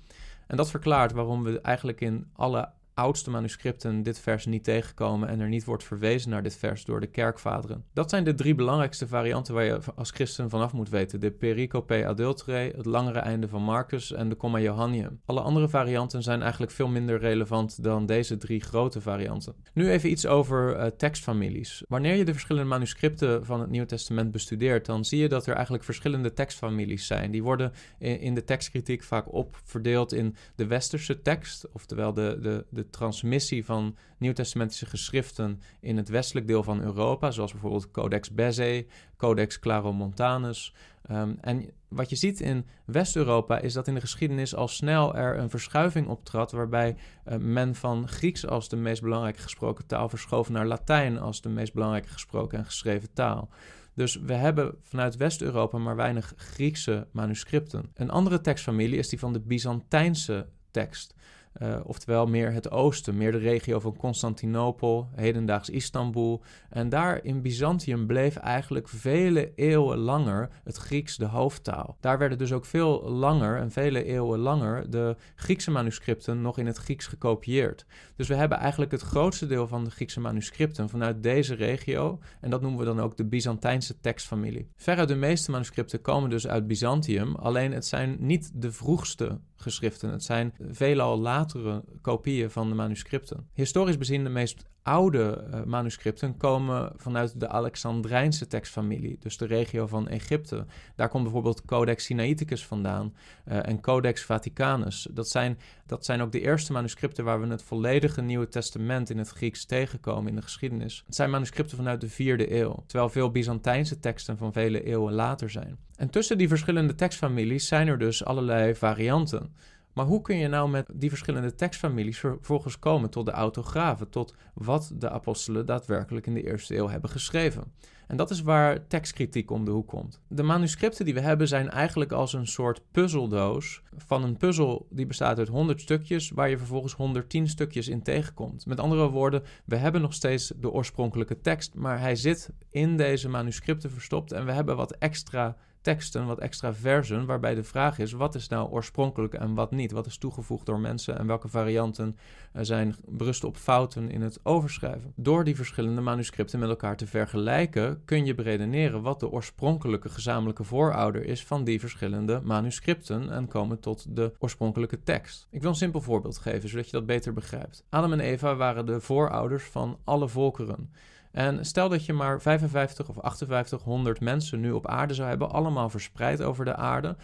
En 0.47 0.57
dat 0.57 0.69
verklaart 0.69 1.11
waarom 1.11 1.43
we 1.43 1.61
eigenlijk 1.61 2.01
in 2.01 2.27
alle 2.33 2.69
oudste 2.97 3.29
manuscripten 3.29 4.03
dit 4.03 4.19
vers 4.19 4.45
niet 4.45 4.63
tegenkomen 4.63 5.29
en 5.29 5.39
er 5.39 5.47
niet 5.47 5.63
wordt 5.63 5.83
verwezen 5.83 6.29
naar 6.29 6.43
dit 6.43 6.57
vers 6.57 6.85
door 6.85 6.99
de 6.99 7.07
kerkvaderen. 7.07 7.83
Dat 7.93 8.09
zijn 8.09 8.23
de 8.23 8.33
drie 8.33 8.55
belangrijkste 8.55 9.07
varianten 9.07 9.53
waar 9.53 9.63
je 9.63 9.79
als 9.95 10.11
christen 10.11 10.49
vanaf 10.49 10.73
moet 10.73 10.89
weten: 10.89 11.19
de 11.19 11.31
pericope 11.31 12.05
adulterae, 12.05 12.73
het 12.75 12.85
langere 12.85 13.19
einde 13.19 13.47
van 13.47 13.61
Marcus 13.63 14.11
en 14.11 14.29
de 14.29 14.37
comma 14.37 14.59
Johannium. 14.59 15.21
Alle 15.25 15.41
andere 15.41 15.69
varianten 15.69 16.23
zijn 16.23 16.41
eigenlijk 16.41 16.71
veel 16.71 16.87
minder 16.87 17.19
relevant 17.19 17.83
dan 17.83 18.05
deze 18.05 18.37
drie 18.37 18.61
grote 18.61 19.01
varianten. 19.01 19.55
Nu 19.73 19.89
even 19.89 20.11
iets 20.11 20.25
over 20.25 20.77
uh, 20.77 20.85
tekstfamilies. 20.85 21.83
Wanneer 21.87 22.15
je 22.15 22.25
de 22.25 22.31
verschillende 22.31 22.69
manuscripten 22.69 23.45
van 23.45 23.59
het 23.59 23.69
Nieuwe 23.69 23.87
Testament 23.87 24.31
bestudeert, 24.31 24.85
dan 24.85 25.05
zie 25.05 25.19
je 25.19 25.29
dat 25.29 25.45
er 25.45 25.53
eigenlijk 25.53 25.83
verschillende 25.83 26.33
tekstfamilies 26.33 27.07
zijn. 27.07 27.31
Die 27.31 27.43
worden 27.43 27.71
in, 27.99 28.19
in 28.19 28.35
de 28.35 28.43
tekstkritiek 28.43 29.03
vaak 29.03 29.33
opverdeeld 29.33 30.13
in 30.13 30.35
de 30.55 30.67
westerse 30.67 31.21
tekst, 31.21 31.67
oftewel 31.73 32.13
de, 32.13 32.37
de, 32.41 32.65
de 32.69 32.86
transmissie 32.89 33.65
van 33.65 33.95
nieuwtestamentische 34.17 34.85
geschriften 34.85 35.61
in 35.79 35.97
het 35.97 36.09
westelijk 36.09 36.47
deel 36.47 36.63
van 36.63 36.81
Europa, 36.81 37.31
zoals 37.31 37.51
bijvoorbeeld 37.51 37.91
Codex 37.91 38.31
Bezae, 38.31 38.85
Codex 39.17 39.59
Claromontanus. 39.59 40.73
Um, 41.11 41.37
en 41.41 41.69
wat 41.87 42.09
je 42.09 42.15
ziet 42.15 42.39
in 42.39 42.65
West-Europa 42.85 43.59
is 43.59 43.73
dat 43.73 43.87
in 43.87 43.93
de 43.93 43.99
geschiedenis 43.99 44.55
al 44.55 44.67
snel 44.67 45.15
er 45.15 45.37
een 45.37 45.49
verschuiving 45.49 46.07
optrad, 46.07 46.51
waarbij 46.51 46.95
uh, 47.27 47.37
men 47.37 47.75
van 47.75 48.07
Grieks 48.07 48.47
als 48.47 48.69
de 48.69 48.75
meest 48.75 49.01
belangrijke 49.01 49.41
gesproken 49.41 49.85
taal 49.85 50.09
verschoof 50.09 50.49
naar 50.49 50.65
Latijn 50.65 51.19
als 51.19 51.41
de 51.41 51.49
meest 51.49 51.73
belangrijke 51.73 52.09
gesproken 52.09 52.57
en 52.57 52.65
geschreven 52.65 53.13
taal. 53.13 53.49
Dus 53.93 54.15
we 54.15 54.33
hebben 54.33 54.75
vanuit 54.81 55.15
West-Europa 55.15 55.77
maar 55.77 55.95
weinig 55.95 56.33
Griekse 56.35 57.07
manuscripten. 57.11 57.91
Een 57.93 58.09
andere 58.09 58.41
tekstfamilie 58.41 58.97
is 58.97 59.09
die 59.09 59.19
van 59.19 59.33
de 59.33 59.39
Byzantijnse 59.39 60.47
tekst. 60.71 61.15
Uh, 61.61 61.79
oftewel 61.83 62.25
meer 62.25 62.51
het 62.51 62.71
oosten, 62.71 63.17
meer 63.17 63.31
de 63.31 63.37
regio 63.37 63.79
van 63.79 63.95
Constantinopel, 63.95 65.09
hedendaags 65.15 65.69
Istanbul. 65.69 66.41
En 66.69 66.89
daar 66.89 67.23
in 67.23 67.41
Byzantium 67.41 68.07
bleef 68.07 68.35
eigenlijk 68.35 68.87
vele 68.87 69.51
eeuwen 69.55 69.97
langer 69.97 70.49
het 70.63 70.77
Grieks 70.77 71.17
de 71.17 71.25
hoofdtaal. 71.25 71.97
Daar 71.99 72.17
werden 72.17 72.37
dus 72.37 72.53
ook 72.53 72.65
veel 72.65 73.09
langer 73.09 73.57
en 73.57 73.71
vele 73.71 74.03
eeuwen 74.03 74.39
langer 74.39 74.89
de 74.89 75.15
Griekse 75.35 75.71
manuscripten 75.71 76.41
nog 76.41 76.57
in 76.57 76.65
het 76.65 76.77
Grieks 76.77 77.07
gekopieerd. 77.07 77.85
Dus 78.15 78.27
we 78.27 78.35
hebben 78.35 78.57
eigenlijk 78.57 78.91
het 78.91 79.01
grootste 79.01 79.47
deel 79.47 79.67
van 79.67 79.83
de 79.83 79.91
Griekse 79.91 80.19
manuscripten 80.19 80.89
vanuit 80.89 81.23
deze 81.23 81.55
regio. 81.55 82.19
En 82.41 82.49
dat 82.49 82.61
noemen 82.61 82.79
we 82.79 82.85
dan 82.85 82.99
ook 82.99 83.17
de 83.17 83.25
Byzantijnse 83.25 83.99
tekstfamilie. 83.99 84.69
Veruit 84.75 85.07
de 85.07 85.15
meeste 85.15 85.51
manuscripten 85.51 86.01
komen 86.01 86.29
dus 86.29 86.47
uit 86.47 86.67
Byzantium, 86.67 87.35
alleen 87.35 87.71
het 87.71 87.85
zijn 87.85 88.15
niet 88.19 88.51
de 88.53 88.71
vroegste 88.71 89.39
geschriften. 89.61 90.11
Het 90.11 90.23
zijn 90.23 90.53
veelal 90.71 91.19
latere 91.19 91.83
kopieën 92.01 92.51
van 92.51 92.69
de 92.69 92.75
manuscripten. 92.75 93.49
Historisch 93.53 93.97
bezien 93.97 94.23
de 94.23 94.29
meest 94.29 94.65
oude 94.87 95.43
uh, 95.53 95.63
manuscripten 95.63 96.37
komen 96.37 96.91
vanuit 96.95 97.39
de 97.39 97.47
Alexandrijnse 97.47 98.47
tekstfamilie, 98.47 99.17
dus 99.19 99.37
de 99.37 99.45
regio 99.45 99.87
van 99.87 100.07
Egypte. 100.07 100.65
Daar 100.95 101.09
komt 101.09 101.23
bijvoorbeeld 101.23 101.65
Codex 101.65 102.03
Sinaiticus 102.03 102.65
vandaan 102.65 103.13
uh, 103.47 103.67
en 103.67 103.81
Codex 103.81 104.23
Vaticanus. 104.23 105.07
Dat 105.11 105.29
zijn, 105.29 105.59
dat 105.85 106.05
zijn 106.05 106.21
ook 106.21 106.31
de 106.31 106.41
eerste 106.41 106.71
manuscripten 106.71 107.23
waar 107.23 107.41
we 107.41 107.47
het 107.47 107.63
volledige 107.63 108.21
Nieuwe 108.21 108.47
Testament 108.47 109.09
in 109.09 109.17
het 109.17 109.29
Grieks 109.29 109.65
tegenkomen 109.65 110.29
in 110.29 110.35
de 110.35 110.41
geschiedenis. 110.41 111.03
Het 111.05 111.15
zijn 111.15 111.29
manuscripten 111.29 111.77
vanuit 111.77 112.01
de 112.01 112.09
vierde 112.09 112.59
eeuw, 112.59 112.83
terwijl 112.85 113.09
veel 113.09 113.31
Byzantijnse 113.31 113.99
teksten 113.99 114.37
van 114.37 114.53
vele 114.53 114.83
eeuwen 114.83 115.13
later 115.13 115.49
zijn. 115.49 115.77
En 115.95 116.09
tussen 116.09 116.37
die 116.37 116.47
verschillende 116.47 116.95
tekstfamilies 116.95 117.67
zijn 117.67 117.87
er 117.87 117.99
dus 117.99 118.25
allerlei 118.25 118.75
varianten. 118.75 119.55
Maar 119.97 120.05
hoe 120.05 120.21
kun 120.21 120.37
je 120.37 120.47
nou 120.47 120.69
met 120.69 120.89
die 120.93 121.09
verschillende 121.09 121.55
tekstfamilies 121.55 122.19
vervolgens 122.19 122.79
komen 122.79 123.09
tot 123.09 123.25
de 123.25 123.31
autografen, 123.31 124.09
tot 124.09 124.35
wat 124.53 124.91
de 124.95 125.09
apostelen 125.09 125.65
daadwerkelijk 125.65 126.27
in 126.27 126.33
de 126.33 126.43
eerste 126.43 126.75
eeuw 126.75 126.89
hebben 126.89 127.09
geschreven? 127.09 127.63
En 128.07 128.17
dat 128.17 128.29
is 128.29 128.41
waar 128.41 128.87
tekstkritiek 128.87 129.51
om 129.51 129.65
de 129.65 129.71
hoek 129.71 129.87
komt. 129.87 130.21
De 130.27 130.43
manuscripten 130.43 131.05
die 131.05 131.13
we 131.13 131.19
hebben 131.19 131.47
zijn 131.47 131.69
eigenlijk 131.69 132.11
als 132.11 132.33
een 132.33 132.47
soort 132.47 132.81
puzzeldoos 132.91 133.81
van 133.95 134.23
een 134.23 134.37
puzzel 134.37 134.87
die 134.89 135.05
bestaat 135.05 135.37
uit 135.37 135.47
100 135.47 135.81
stukjes, 135.81 136.29
waar 136.29 136.49
je 136.49 136.57
vervolgens 136.57 136.93
110 136.93 137.47
stukjes 137.47 137.87
in 137.87 138.01
tegenkomt. 138.01 138.65
Met 138.65 138.79
andere 138.79 139.09
woorden, 139.09 139.43
we 139.65 139.75
hebben 139.75 140.01
nog 140.01 140.13
steeds 140.13 140.53
de 140.59 140.71
oorspronkelijke 140.71 141.41
tekst, 141.41 141.75
maar 141.75 141.99
hij 141.99 142.15
zit 142.15 142.49
in 142.69 142.97
deze 142.97 143.29
manuscripten 143.29 143.91
verstopt 143.91 144.31
en 144.31 144.45
we 144.45 144.51
hebben 144.51 144.75
wat 144.75 144.91
extra 144.91 145.57
teksten, 145.81 146.25
wat 146.25 146.39
extra 146.39 146.73
versen, 146.73 147.25
waarbij 147.25 147.55
de 147.55 147.63
vraag 147.63 147.99
is: 147.99 148.11
wat 148.11 148.35
is 148.35 148.47
nou 148.47 148.69
oorspronkelijk 148.69 149.33
en 149.33 149.53
wat 149.53 149.71
niet? 149.71 149.91
Wat 149.91 150.05
is 150.05 150.17
toegevoegd 150.17 150.65
door 150.65 150.79
mensen 150.79 151.17
en 151.17 151.27
welke 151.27 151.47
varianten 151.47 152.17
uh, 152.55 152.61
zijn 152.63 152.95
berusten 153.05 153.47
op 153.47 153.57
fouten 153.57 154.11
in 154.11 154.21
het 154.21 154.39
overschrijven? 154.43 155.13
Door 155.15 155.43
die 155.43 155.55
verschillende 155.55 156.01
manuscripten 156.01 156.59
met 156.59 156.69
elkaar 156.69 156.97
te 156.97 157.07
vergelijken, 157.07 158.01
kun 158.05 158.25
je 158.25 158.35
beredeneren 158.35 159.01
wat 159.01 159.19
de 159.19 159.29
oorspronkelijke 159.29 160.09
gezamenlijke 160.09 160.63
voorouder 160.63 161.25
is 161.25 161.45
van 161.45 161.63
die 161.63 161.79
verschillende 161.79 162.41
manuscripten 162.43 163.31
en 163.31 163.47
komen 163.47 163.79
tot 163.79 164.15
de 164.15 164.33
oorspronkelijke 164.39 165.03
tekst. 165.03 165.47
Ik 165.51 165.61
wil 165.61 165.69
een 165.69 165.75
simpel 165.75 166.01
voorbeeld 166.01 166.37
geven, 166.37 166.69
zodat 166.69 166.85
je 166.85 166.91
dat 166.91 167.05
beter 167.05 167.33
begrijpt. 167.33 167.85
Adam 167.89 168.13
en 168.13 168.19
Eva 168.19 168.55
waren 168.55 168.85
de 168.85 169.01
voorouders 169.01 169.63
van 169.63 169.99
alle 170.03 170.27
volkeren. 170.27 170.89
En 171.31 171.65
stel 171.65 171.89
dat 171.89 172.05
je 172.05 172.13
maar 172.13 172.41
55 172.41 173.09
of 173.09 173.15
5800 173.15 174.19
mensen 174.19 174.59
nu 174.59 174.71
op 174.71 174.87
aarde 174.87 175.13
zou 175.13 175.29
hebben, 175.29 175.51
allemaal 175.51 175.89
verspreid 175.89 176.41
over 176.41 176.65
de 176.65 176.75
aarde. 176.75 177.15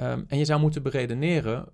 Um, 0.00 0.24
en 0.28 0.38
je 0.38 0.44
zou 0.44 0.60
moeten 0.60 0.82
beredeneren 0.82 1.68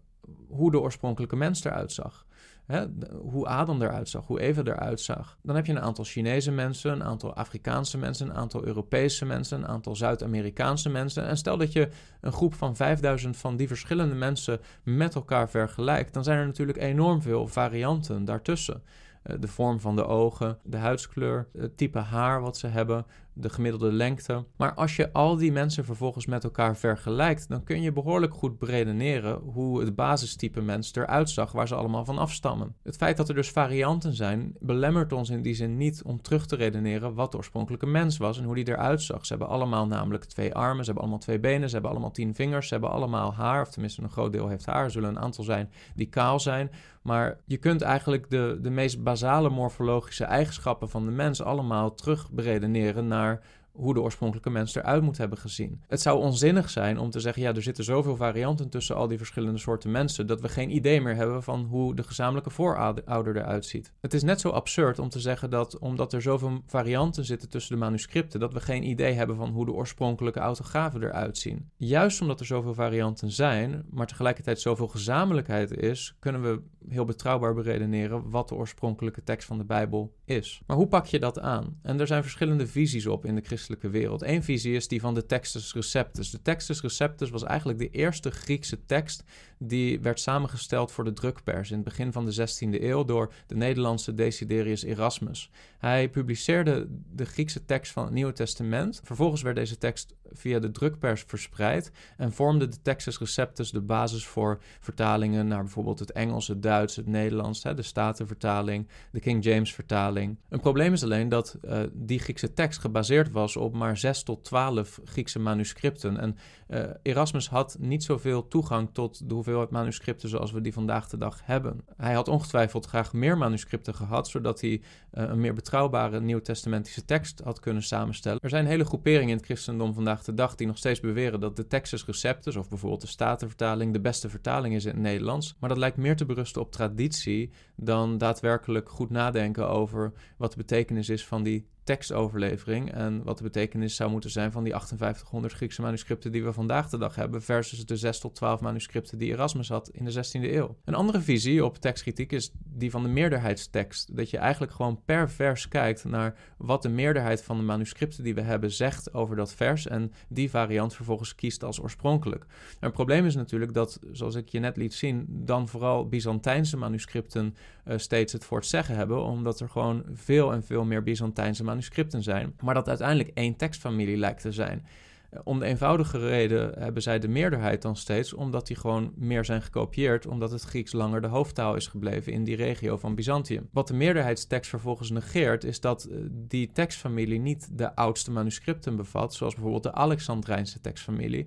hoe 0.48 0.70
de 0.70 0.80
oorspronkelijke 0.80 1.36
mens 1.36 1.64
eruit 1.64 1.92
zag. 1.92 2.26
Hè, 2.68 2.86
hoe 3.22 3.46
Adam 3.46 3.82
eruit 3.82 4.08
zag, 4.08 4.26
hoe 4.26 4.40
Eva 4.40 4.62
eruit 4.62 5.00
zag. 5.00 5.38
Dan 5.42 5.56
heb 5.56 5.66
je 5.66 5.72
een 5.72 5.80
aantal 5.80 6.04
Chinese 6.04 6.50
mensen, 6.50 6.92
een 6.92 7.04
aantal 7.04 7.34
Afrikaanse 7.34 7.98
mensen, 7.98 8.28
een 8.28 8.36
aantal 8.36 8.64
Europese 8.64 9.24
mensen, 9.24 9.58
een 9.58 9.68
aantal 9.68 9.96
Zuid-Amerikaanse 9.96 10.88
mensen. 10.88 11.26
En 11.26 11.36
stel 11.36 11.56
dat 11.56 11.72
je 11.72 11.88
een 12.20 12.32
groep 12.32 12.54
van 12.54 12.76
5000 12.76 13.36
van 13.36 13.56
die 13.56 13.68
verschillende 13.68 14.14
mensen 14.14 14.60
met 14.82 15.14
elkaar 15.14 15.50
vergelijkt, 15.50 16.14
dan 16.14 16.24
zijn 16.24 16.38
er 16.38 16.46
natuurlijk 16.46 16.78
enorm 16.78 17.22
veel 17.22 17.46
varianten 17.46 18.24
daartussen. 18.24 18.82
Eh, 19.22 19.36
de 19.40 19.48
vorm 19.48 19.80
van 19.80 19.96
de 19.96 20.06
ogen, 20.06 20.58
de 20.62 20.76
huidskleur, 20.76 21.48
het 21.58 21.76
type 21.76 21.98
haar 21.98 22.40
wat 22.40 22.56
ze 22.56 22.66
hebben, 22.66 23.06
de 23.40 23.48
gemiddelde 23.48 23.92
lengte. 23.92 24.44
Maar 24.56 24.74
als 24.74 24.96
je 24.96 25.12
al 25.12 25.36
die 25.36 25.52
mensen 25.52 25.84
vervolgens 25.84 26.26
met 26.26 26.44
elkaar 26.44 26.76
vergelijkt, 26.76 27.48
dan 27.48 27.64
kun 27.64 27.82
je 27.82 27.92
behoorlijk 27.92 28.34
goed 28.34 28.58
beredeneren 28.58 29.34
hoe 29.34 29.80
het 29.80 29.94
basistype 29.94 30.60
mens 30.60 30.94
eruit 30.94 31.30
zag 31.30 31.52
waar 31.52 31.68
ze 31.68 31.74
allemaal 31.74 32.04
van 32.04 32.18
afstammen. 32.18 32.74
Het 32.82 32.96
feit 32.96 33.16
dat 33.16 33.28
er 33.28 33.34
dus 33.34 33.50
varianten 33.50 34.14
zijn, 34.14 34.54
belemmert 34.60 35.12
ons 35.12 35.30
in 35.30 35.42
die 35.42 35.54
zin 35.54 35.76
niet 35.76 36.02
om 36.02 36.22
terug 36.22 36.46
te 36.46 36.56
redeneren 36.56 37.14
wat 37.14 37.30
de 37.30 37.36
oorspronkelijke 37.36 37.86
mens 37.86 38.16
was 38.16 38.38
en 38.38 38.44
hoe 38.44 38.54
die 38.54 38.68
eruit 38.68 39.02
zag. 39.02 39.26
Ze 39.26 39.32
hebben 39.32 39.52
allemaal 39.52 39.86
namelijk 39.86 40.24
twee 40.24 40.54
armen, 40.54 40.84
ze 40.84 40.84
hebben 40.84 41.02
allemaal 41.02 41.22
twee 41.22 41.40
benen, 41.40 41.68
ze 41.68 41.72
hebben 41.72 41.90
allemaal 41.90 42.10
tien 42.10 42.34
vingers, 42.34 42.68
ze 42.68 42.72
hebben 42.72 42.90
allemaal 42.90 43.34
haar, 43.34 43.62
of 43.62 43.70
tenminste 43.70 44.02
een 44.02 44.10
groot 44.10 44.32
deel 44.32 44.48
heeft 44.48 44.66
haar. 44.66 44.84
Er 44.84 44.90
zullen 44.90 45.08
een 45.08 45.18
aantal 45.18 45.44
zijn 45.44 45.70
die 45.94 46.08
kaal 46.08 46.40
zijn. 46.40 46.70
Maar 47.08 47.40
je 47.44 47.56
kunt 47.56 47.82
eigenlijk 47.82 48.30
de, 48.30 48.58
de 48.62 48.70
meest 48.70 49.02
basale 49.02 49.50
morfologische 49.50 50.24
eigenschappen 50.24 50.88
van 50.88 51.04
de 51.04 51.10
mens 51.10 51.42
allemaal 51.42 51.94
terug 51.94 52.30
beredeneren 52.30 53.06
naar 53.06 53.40
hoe 53.78 53.94
de 53.94 54.00
oorspronkelijke 54.00 54.50
mens 54.50 54.74
eruit 54.74 55.02
moet 55.02 55.18
hebben 55.18 55.38
gezien. 55.38 55.82
Het 55.86 56.00
zou 56.00 56.20
onzinnig 56.20 56.70
zijn 56.70 56.98
om 56.98 57.10
te 57.10 57.20
zeggen: 57.20 57.42
ja, 57.42 57.54
er 57.54 57.62
zitten 57.62 57.84
zoveel 57.84 58.16
varianten 58.16 58.68
tussen 58.68 58.96
al 58.96 59.08
die 59.08 59.18
verschillende 59.18 59.58
soorten 59.58 59.90
mensen 59.90 60.26
dat 60.26 60.40
we 60.40 60.48
geen 60.48 60.74
idee 60.74 61.00
meer 61.00 61.14
hebben 61.14 61.42
van 61.42 61.64
hoe 61.64 61.94
de 61.94 62.02
gezamenlijke 62.02 62.50
voorouder 62.50 63.36
eruit 63.36 63.66
ziet. 63.66 63.92
Het 64.00 64.14
is 64.14 64.22
net 64.22 64.40
zo 64.40 64.48
absurd 64.48 64.98
om 64.98 65.08
te 65.08 65.20
zeggen 65.20 65.50
dat 65.50 65.78
omdat 65.78 66.12
er 66.12 66.22
zoveel 66.22 66.62
varianten 66.66 67.24
zitten 67.24 67.48
tussen 67.48 67.74
de 67.74 67.80
manuscripten, 67.80 68.40
dat 68.40 68.52
we 68.52 68.60
geen 68.60 68.88
idee 68.88 69.12
hebben 69.12 69.36
van 69.36 69.50
hoe 69.50 69.64
de 69.64 69.72
oorspronkelijke 69.72 70.40
autografen 70.40 71.02
eruit 71.02 71.38
zien. 71.38 71.70
Juist 71.76 72.20
omdat 72.20 72.40
er 72.40 72.46
zoveel 72.46 72.74
varianten 72.74 73.30
zijn, 73.30 73.84
maar 73.90 74.06
tegelijkertijd 74.06 74.60
zoveel 74.60 74.88
gezamenlijkheid 74.88 75.76
is, 75.76 76.16
kunnen 76.18 76.42
we 76.42 76.60
heel 76.90 77.04
betrouwbaar 77.04 77.54
beredeneren 77.54 78.30
wat 78.30 78.48
de 78.48 78.54
oorspronkelijke 78.54 79.22
tekst 79.24 79.46
van 79.46 79.58
de 79.58 79.64
Bijbel 79.64 80.14
is. 80.24 80.60
Maar 80.66 80.76
hoe 80.76 80.88
pak 80.88 81.06
je 81.06 81.18
dat 81.18 81.38
aan? 81.40 81.78
En 81.82 82.00
er 82.00 82.06
zijn 82.06 82.22
verschillende 82.22 82.66
visies 82.66 83.06
op 83.06 83.24
in 83.24 83.34
de 83.34 83.40
christelijke 83.40 83.88
wereld. 83.88 84.22
Eén 84.22 84.42
visie 84.42 84.74
is 84.74 84.88
die 84.88 85.00
van 85.00 85.14
de 85.14 85.26
Textus 85.26 85.74
Receptus. 85.74 86.30
De 86.30 86.42
Textus 86.42 86.80
Receptus 86.80 87.30
was 87.30 87.44
eigenlijk 87.44 87.78
de 87.78 87.90
eerste 87.90 88.30
Griekse 88.30 88.84
tekst 88.84 89.24
die 89.58 90.00
werd 90.00 90.20
samengesteld 90.20 90.92
voor 90.92 91.04
de 91.04 91.12
drukpers 91.12 91.70
in 91.70 91.76
het 91.76 91.84
begin 91.84 92.12
van 92.12 92.24
de 92.24 92.48
16e 92.48 92.82
eeuw 92.82 93.04
door 93.04 93.32
de 93.46 93.56
Nederlandse 93.56 94.14
Desiderius 94.14 94.82
Erasmus. 94.82 95.50
Hij 95.78 96.08
publiceerde 96.08 96.86
de 97.12 97.24
Griekse 97.24 97.64
tekst 97.64 97.92
van 97.92 98.04
het 98.04 98.12
Nieuwe 98.12 98.32
Testament. 98.32 99.00
Vervolgens 99.04 99.42
werd 99.42 99.56
deze 99.56 99.78
tekst 99.78 100.14
via 100.32 100.58
de 100.58 100.70
drukpers 100.70 101.24
verspreid 101.26 101.90
en 102.16 102.32
vormde 102.32 102.68
de 102.68 102.82
Textus 102.82 103.18
Receptus 103.18 103.70
de 103.70 103.80
basis 103.80 104.26
voor 104.26 104.58
vertalingen 104.80 105.46
naar 105.46 105.62
bijvoorbeeld 105.62 105.98
het 105.98 106.12
Engels, 106.12 106.48
het 106.48 106.62
Duits, 106.62 106.96
het 106.96 107.06
Nederlands, 107.06 107.62
de 107.62 107.82
Statenvertaling, 107.82 108.88
de 109.12 109.20
King 109.20 109.44
James 109.44 109.74
vertaling. 109.74 110.38
Een 110.48 110.60
probleem 110.60 110.92
is 110.92 111.02
alleen 111.02 111.28
dat 111.28 111.58
uh, 111.64 111.80
die 111.92 112.18
Griekse 112.18 112.52
tekst 112.52 112.80
gebaseerd 112.80 113.30
was 113.30 113.56
op 113.56 113.74
maar 113.74 113.96
6 113.96 114.22
tot 114.22 114.44
12 114.44 115.00
Griekse 115.04 115.38
manuscripten 115.38 116.18
en 116.18 116.36
uh, 116.68 116.84
Erasmus 117.02 117.48
had 117.48 117.76
niet 117.80 118.04
zoveel 118.04 118.48
toegang 118.48 118.88
tot 118.92 119.28
de 119.28 119.34
hoeveelheid 119.34 119.47
manuscripten 119.70 120.28
zoals 120.28 120.52
we 120.52 120.60
die 120.60 120.72
vandaag 120.72 121.08
de 121.08 121.16
dag 121.16 121.40
hebben. 121.44 121.80
Hij 121.96 122.14
had 122.14 122.28
ongetwijfeld 122.28 122.86
graag 122.86 123.12
meer 123.12 123.38
manuscripten 123.38 123.94
gehad, 123.94 124.28
zodat 124.28 124.60
hij 124.60 124.70
uh, 124.70 124.80
een 125.10 125.40
meer 125.40 125.54
betrouwbare 125.54 126.20
nieuwtestamentische 126.20 127.04
tekst 127.04 127.40
had 127.44 127.60
kunnen 127.60 127.82
samenstellen. 127.82 128.40
Er 128.42 128.48
zijn 128.48 128.66
hele 128.66 128.84
groeperingen 128.84 129.28
in 129.28 129.36
het 129.36 129.44
christendom 129.44 129.94
vandaag 129.94 130.24
de 130.24 130.34
dag 130.34 130.54
die 130.54 130.66
nog 130.66 130.76
steeds 130.76 131.00
beweren 131.00 131.40
dat 131.40 131.56
de 131.56 131.66
Textus 131.66 132.04
Receptus, 132.04 132.56
of 132.56 132.68
bijvoorbeeld 132.68 133.00
de 133.00 133.06
Statenvertaling, 133.06 133.92
de 133.92 134.00
beste 134.00 134.28
vertaling 134.28 134.74
is 134.74 134.84
in 134.84 134.90
het 134.90 135.00
Nederlands. 135.00 135.56
Maar 135.58 135.68
dat 135.68 135.78
lijkt 135.78 135.96
meer 135.96 136.16
te 136.16 136.26
berusten 136.26 136.62
op 136.62 136.72
traditie 136.72 137.50
dan 137.76 138.18
daadwerkelijk 138.18 138.88
goed 138.88 139.10
nadenken 139.10 139.68
over 139.68 140.12
wat 140.36 140.50
de 140.50 140.56
betekenis 140.56 141.08
is 141.08 141.26
van 141.26 141.42
die 141.42 141.66
tekstoverlevering 141.88 142.92
en 142.92 143.22
wat 143.24 143.36
de 143.36 143.42
betekenis 143.42 143.96
zou 143.96 144.10
moeten 144.10 144.30
zijn 144.30 144.52
van 144.52 144.64
die 144.64 144.72
5800 144.72 145.52
Griekse 145.52 145.82
manuscripten 145.82 146.32
die 146.32 146.44
we 146.44 146.52
vandaag 146.52 146.88
de 146.88 146.98
dag 146.98 147.14
hebben 147.14 147.42
versus 147.42 147.86
de 147.86 147.96
6 147.96 148.18
tot 148.18 148.34
12 148.34 148.60
manuscripten 148.60 149.18
die 149.18 149.32
Erasmus 149.32 149.68
had 149.68 149.88
in 149.88 150.04
de 150.04 150.12
16e 150.12 150.42
eeuw. 150.42 150.76
Een 150.84 150.94
andere 150.94 151.20
visie 151.20 151.64
op 151.64 151.76
tekstkritiek 151.76 152.32
is 152.32 152.52
die 152.64 152.90
van 152.90 153.02
de 153.02 153.08
meerderheidstekst. 153.08 154.16
Dat 154.16 154.30
je 154.30 154.38
eigenlijk 154.38 154.72
gewoon 154.72 155.00
per 155.04 155.30
vers 155.30 155.68
kijkt 155.68 156.04
naar 156.04 156.34
wat 156.58 156.82
de 156.82 156.88
meerderheid 156.88 157.42
van 157.42 157.56
de 157.56 157.62
manuscripten 157.62 158.24
die 158.24 158.34
we 158.34 158.40
hebben 158.40 158.72
zegt 158.72 159.14
over 159.14 159.36
dat 159.36 159.54
vers 159.54 159.86
en 159.86 160.12
die 160.28 160.50
variant 160.50 160.94
vervolgens 160.94 161.34
kiest 161.34 161.64
als 161.64 161.80
oorspronkelijk. 161.80 162.46
Een 162.80 162.92
probleem 162.92 163.26
is 163.26 163.34
natuurlijk 163.34 163.74
dat, 163.74 163.98
zoals 164.12 164.34
ik 164.34 164.48
je 164.48 164.58
net 164.58 164.76
liet 164.76 164.94
zien, 164.94 165.26
dan 165.28 165.68
vooral 165.68 166.08
Byzantijnse 166.08 166.76
manuscripten 166.76 167.54
uh, 167.86 167.98
steeds 167.98 168.32
het 168.32 168.44
voor 168.44 168.58
het 168.58 168.66
zeggen 168.66 168.96
hebben, 168.96 169.22
omdat 169.22 169.60
er 169.60 169.68
gewoon 169.68 170.04
veel 170.12 170.52
en 170.52 170.62
veel 170.62 170.84
meer 170.84 171.02
Byzantijnse 171.02 171.64
manuscripten 171.64 171.76
manuscripten 171.78 172.22
zijn, 172.22 172.54
maar 172.62 172.74
dat 172.74 172.88
uiteindelijk 172.88 173.30
één 173.34 173.56
tekstfamilie 173.56 174.16
lijkt 174.16 174.40
te 174.40 174.52
zijn. 174.52 174.86
Eh, 175.30 175.40
om 175.44 175.58
de 175.58 175.64
eenvoudige 175.64 176.18
reden 176.18 176.72
hebben 176.78 177.02
zij 177.02 177.18
de 177.18 177.28
meerderheid 177.28 177.82
dan 177.82 177.96
steeds, 177.96 178.32
omdat 178.32 178.66
die 178.66 178.76
gewoon 178.76 179.12
meer 179.16 179.44
zijn 179.44 179.62
gekopieerd, 179.62 180.26
omdat 180.26 180.50
het 180.50 180.62
Grieks 180.62 180.92
langer 180.92 181.20
de 181.20 181.26
hoofdtaal 181.26 181.74
is 181.74 181.86
gebleven 181.86 182.32
in 182.32 182.44
die 182.44 182.56
regio 182.56 182.96
van 182.96 183.14
Byzantium. 183.14 183.68
Wat 183.72 183.88
de 183.88 183.94
meerderheidstekst 183.94 184.70
vervolgens 184.70 185.10
negeert, 185.10 185.64
is 185.64 185.80
dat 185.80 186.04
eh, 186.04 186.18
die 186.30 186.72
tekstfamilie 186.72 187.40
niet 187.40 187.68
de 187.78 187.94
oudste 187.94 188.30
manuscripten 188.30 188.96
bevat, 188.96 189.34
zoals 189.34 189.54
bijvoorbeeld 189.54 189.82
de 189.82 189.92
Alexandrijnse 189.92 190.80
tekstfamilie, 190.80 191.46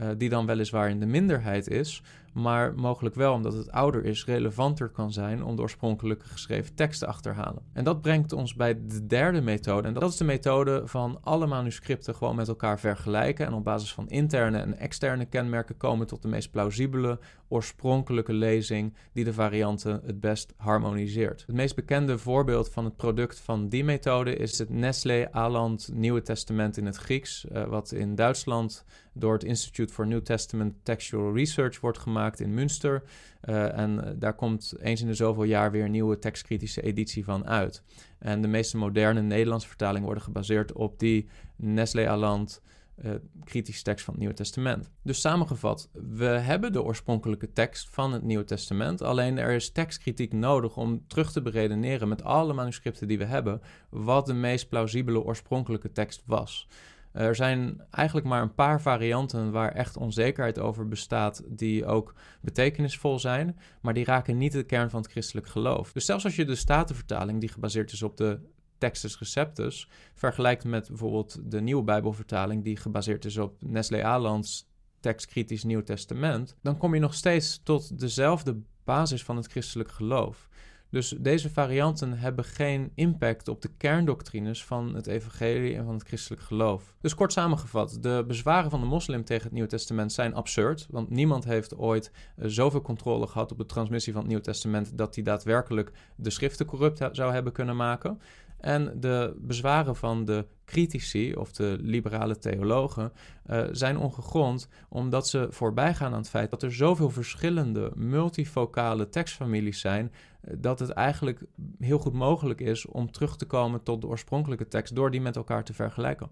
uh, 0.00 0.08
die 0.16 0.28
dan 0.28 0.46
weliswaar 0.46 0.90
in 0.90 1.00
de 1.00 1.06
minderheid 1.06 1.68
is, 1.68 2.02
maar 2.32 2.74
mogelijk 2.74 3.14
wel 3.14 3.32
omdat 3.32 3.52
het 3.52 3.70
ouder 3.70 4.04
is, 4.04 4.24
relevanter 4.24 4.88
kan 4.88 5.12
zijn 5.12 5.44
om 5.44 5.56
de 5.56 5.62
oorspronkelijke 5.62 6.26
geschreven 6.26 6.74
tekst 6.74 6.98
te 6.98 7.06
achterhalen. 7.06 7.62
En 7.72 7.84
dat 7.84 8.00
brengt 8.00 8.32
ons 8.32 8.54
bij 8.54 8.86
de 8.86 9.06
derde 9.06 9.40
methode. 9.40 9.88
En 9.88 9.94
dat 9.94 10.10
is 10.10 10.16
de 10.16 10.24
methode 10.24 10.82
van 10.84 11.18
alle 11.22 11.46
manuscripten 11.46 12.14
gewoon 12.14 12.36
met 12.36 12.48
elkaar 12.48 12.78
vergelijken 12.78 13.46
en 13.46 13.52
op 13.52 13.64
basis 13.64 13.94
van 13.94 14.08
interne 14.08 14.58
en 14.58 14.78
externe 14.78 15.24
kenmerken 15.24 15.76
komen 15.76 16.06
tot 16.06 16.22
de 16.22 16.28
meest 16.28 16.50
plausibele 16.50 17.18
oorspronkelijke 17.48 18.32
lezing 18.32 18.94
die 19.12 19.24
de 19.24 19.32
varianten 19.32 20.00
het 20.04 20.20
best 20.20 20.52
harmoniseert. 20.56 21.44
Het 21.46 21.56
meest 21.56 21.74
bekende 21.74 22.18
voorbeeld 22.18 22.70
van 22.70 22.84
het 22.84 22.96
product 22.96 23.40
van 23.40 23.68
die 23.68 23.84
methode 23.84 24.36
is 24.36 24.58
het 24.58 24.68
Nestlé 24.68 25.32
Aland 25.32 25.90
Nieuwe 25.92 26.22
Testament 26.22 26.76
in 26.76 26.86
het 26.86 26.96
Grieks, 26.96 27.44
uh, 27.52 27.64
wat 27.64 27.92
in 27.92 28.14
Duitsland 28.14 28.84
door 29.12 29.32
het 29.32 29.44
Institute 29.44 29.92
for 29.92 30.06
New 30.06 30.20
Testament 30.20 30.74
Textual 30.82 31.34
Research 31.34 31.80
wordt 31.80 31.98
gemaakt 31.98 32.19
in 32.40 32.54
Münster. 32.54 33.02
Uh, 33.44 33.78
en 33.78 34.04
eh, 34.04 34.12
daar 34.16 34.34
komt 34.34 34.74
eens 34.80 35.00
in 35.00 35.06
de 35.06 35.14
zoveel 35.14 35.44
jaar 35.44 35.70
weer 35.70 35.84
een 35.84 35.90
nieuwe 35.90 36.18
tekstkritische 36.18 36.82
editie 36.82 37.24
van 37.24 37.46
uit. 37.46 37.82
En 38.18 38.42
de 38.42 38.48
meeste 38.48 38.76
moderne 38.76 39.22
Nederlandse 39.22 39.68
vertalingen 39.68 40.04
worden 40.04 40.24
gebaseerd 40.24 40.72
op 40.72 40.98
die 40.98 41.28
Nestlé 41.56 42.08
Aland 42.08 42.62
uh, 43.04 43.10
kritische 43.44 43.82
tekst 43.82 44.04
van 44.04 44.14
het 44.14 44.22
Nieuwe 44.22 44.36
Testament. 44.36 44.90
Dus 45.02 45.20
samengevat, 45.20 45.88
we 45.92 46.24
hebben 46.24 46.72
de 46.72 46.82
oorspronkelijke 46.82 47.52
tekst 47.52 47.88
van 47.90 48.12
het 48.12 48.22
Nieuwe 48.22 48.44
Testament, 48.44 49.02
alleen 49.02 49.38
er 49.38 49.50
is 49.50 49.72
tekstkritiek 49.72 50.32
nodig 50.32 50.76
om 50.76 51.06
terug 51.06 51.32
te 51.32 51.42
beredeneren 51.42 52.08
met 52.08 52.24
alle 52.24 52.52
manuscripten 52.52 53.08
die 53.08 53.18
we 53.18 53.24
hebben, 53.24 53.60
wat 53.90 54.26
de 54.26 54.34
meest 54.34 54.68
plausibele 54.68 55.22
oorspronkelijke 55.22 55.92
tekst 55.92 56.22
was. 56.26 56.68
Er 57.12 57.34
zijn 57.34 57.82
eigenlijk 57.90 58.26
maar 58.26 58.42
een 58.42 58.54
paar 58.54 58.80
varianten 58.80 59.50
waar 59.50 59.72
echt 59.72 59.96
onzekerheid 59.96 60.58
over 60.58 60.88
bestaat, 60.88 61.42
die 61.48 61.86
ook 61.86 62.14
betekenisvol 62.40 63.18
zijn, 63.18 63.58
maar 63.80 63.94
die 63.94 64.04
raken 64.04 64.38
niet 64.38 64.52
de 64.52 64.62
kern 64.62 64.90
van 64.90 65.00
het 65.00 65.10
christelijk 65.10 65.46
geloof. 65.46 65.92
Dus 65.92 66.04
zelfs 66.04 66.24
als 66.24 66.36
je 66.36 66.44
de 66.44 66.54
Statenvertaling, 66.54 67.40
die 67.40 67.48
gebaseerd 67.48 67.92
is 67.92 68.02
op 68.02 68.16
de 68.16 68.40
Textus 68.78 69.18
Receptus, 69.18 69.88
vergelijkt 70.14 70.64
met 70.64 70.88
bijvoorbeeld 70.88 71.40
de 71.50 71.60
nieuwe 71.60 71.82
Bijbelvertaling, 71.82 72.64
die 72.64 72.76
gebaseerd 72.76 73.24
is 73.24 73.36
op 73.36 73.56
Nestle 73.62 74.04
Aland's 74.04 74.68
tekstkritisch 75.00 75.64
Nieuw 75.64 75.82
Testament, 75.82 76.56
dan 76.62 76.78
kom 76.78 76.94
je 76.94 77.00
nog 77.00 77.14
steeds 77.14 77.60
tot 77.62 78.00
dezelfde 78.00 78.60
basis 78.84 79.24
van 79.24 79.36
het 79.36 79.46
christelijk 79.46 79.90
geloof. 79.90 80.48
Dus 80.90 81.14
deze 81.18 81.50
varianten 81.50 82.18
hebben 82.18 82.44
geen 82.44 82.92
impact 82.94 83.48
op 83.48 83.62
de 83.62 83.70
kerndoctrines 83.76 84.64
van 84.64 84.94
het 84.94 85.06
evangelie 85.06 85.76
en 85.76 85.84
van 85.84 85.94
het 85.94 86.06
christelijk 86.06 86.42
geloof. 86.42 86.94
Dus 87.00 87.14
kort 87.14 87.32
samengevat, 87.32 87.98
de 88.00 88.24
bezwaren 88.26 88.70
van 88.70 88.80
de 88.80 88.86
moslim 88.86 89.24
tegen 89.24 89.44
het 89.44 89.52
Nieuwe 89.52 89.68
Testament 89.68 90.12
zijn 90.12 90.34
absurd, 90.34 90.86
want 90.90 91.10
niemand 91.10 91.44
heeft 91.44 91.76
ooit 91.76 92.12
uh, 92.36 92.44
zoveel 92.48 92.82
controle 92.82 93.26
gehad 93.26 93.52
op 93.52 93.58
de 93.58 93.66
transmissie 93.66 94.12
van 94.12 94.20
het 94.20 94.30
Nieuwe 94.30 94.44
Testament 94.44 94.98
dat 94.98 95.14
hij 95.14 95.24
daadwerkelijk 95.24 95.92
de 96.16 96.30
schriften 96.30 96.66
corrupt 96.66 97.08
zou 97.12 97.32
hebben 97.32 97.52
kunnen 97.52 97.76
maken. 97.76 98.20
En 98.60 99.00
de 99.00 99.36
bezwaren 99.38 99.96
van 99.96 100.24
de 100.24 100.46
critici 100.70 101.34
of 101.34 101.52
de 101.52 101.76
liberale 101.80 102.38
theologen 102.38 103.12
uh, 103.46 103.64
zijn 103.70 103.98
ongegrond, 103.98 104.68
omdat 104.88 105.28
ze 105.28 105.46
voorbij 105.50 105.94
gaan 105.94 106.12
aan 106.12 106.18
het 106.18 106.28
feit 106.28 106.50
dat 106.50 106.62
er 106.62 106.72
zoveel 106.72 107.10
verschillende 107.10 107.92
multifocale 107.94 109.08
tekstfamilies 109.08 109.80
zijn, 109.80 110.12
uh, 110.12 110.54
dat 110.58 110.78
het 110.78 110.90
eigenlijk 110.90 111.42
heel 111.78 111.98
goed 111.98 112.12
mogelijk 112.12 112.60
is 112.60 112.86
om 112.86 113.10
terug 113.10 113.36
te 113.36 113.46
komen 113.46 113.82
tot 113.82 114.00
de 114.00 114.06
oorspronkelijke 114.06 114.68
tekst 114.68 114.94
door 114.94 115.10
die 115.10 115.20
met 115.20 115.36
elkaar 115.36 115.64
te 115.64 115.74
vergelijken. 115.74 116.30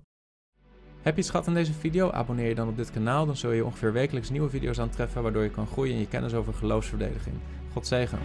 Heb 1.02 1.14
je 1.14 1.20
iets 1.20 1.30
gehad 1.30 1.48
aan 1.48 1.54
deze 1.54 1.72
video? 1.72 2.10
Abonneer 2.10 2.48
je 2.48 2.54
dan 2.54 2.68
op 2.68 2.76
dit 2.76 2.90
kanaal, 2.90 3.26
dan 3.26 3.36
zul 3.36 3.50
je 3.50 3.64
ongeveer 3.64 3.92
wekelijks 3.92 4.30
nieuwe 4.30 4.50
video's 4.50 4.78
aantreffen 4.78 5.22
waardoor 5.22 5.42
je 5.42 5.50
kan 5.50 5.66
groeien 5.66 5.94
in 5.94 6.00
je 6.00 6.08
kennis 6.08 6.34
over 6.34 6.54
geloofsverdediging. 6.54 7.36
God 7.72 7.86
zegen. 7.86 8.18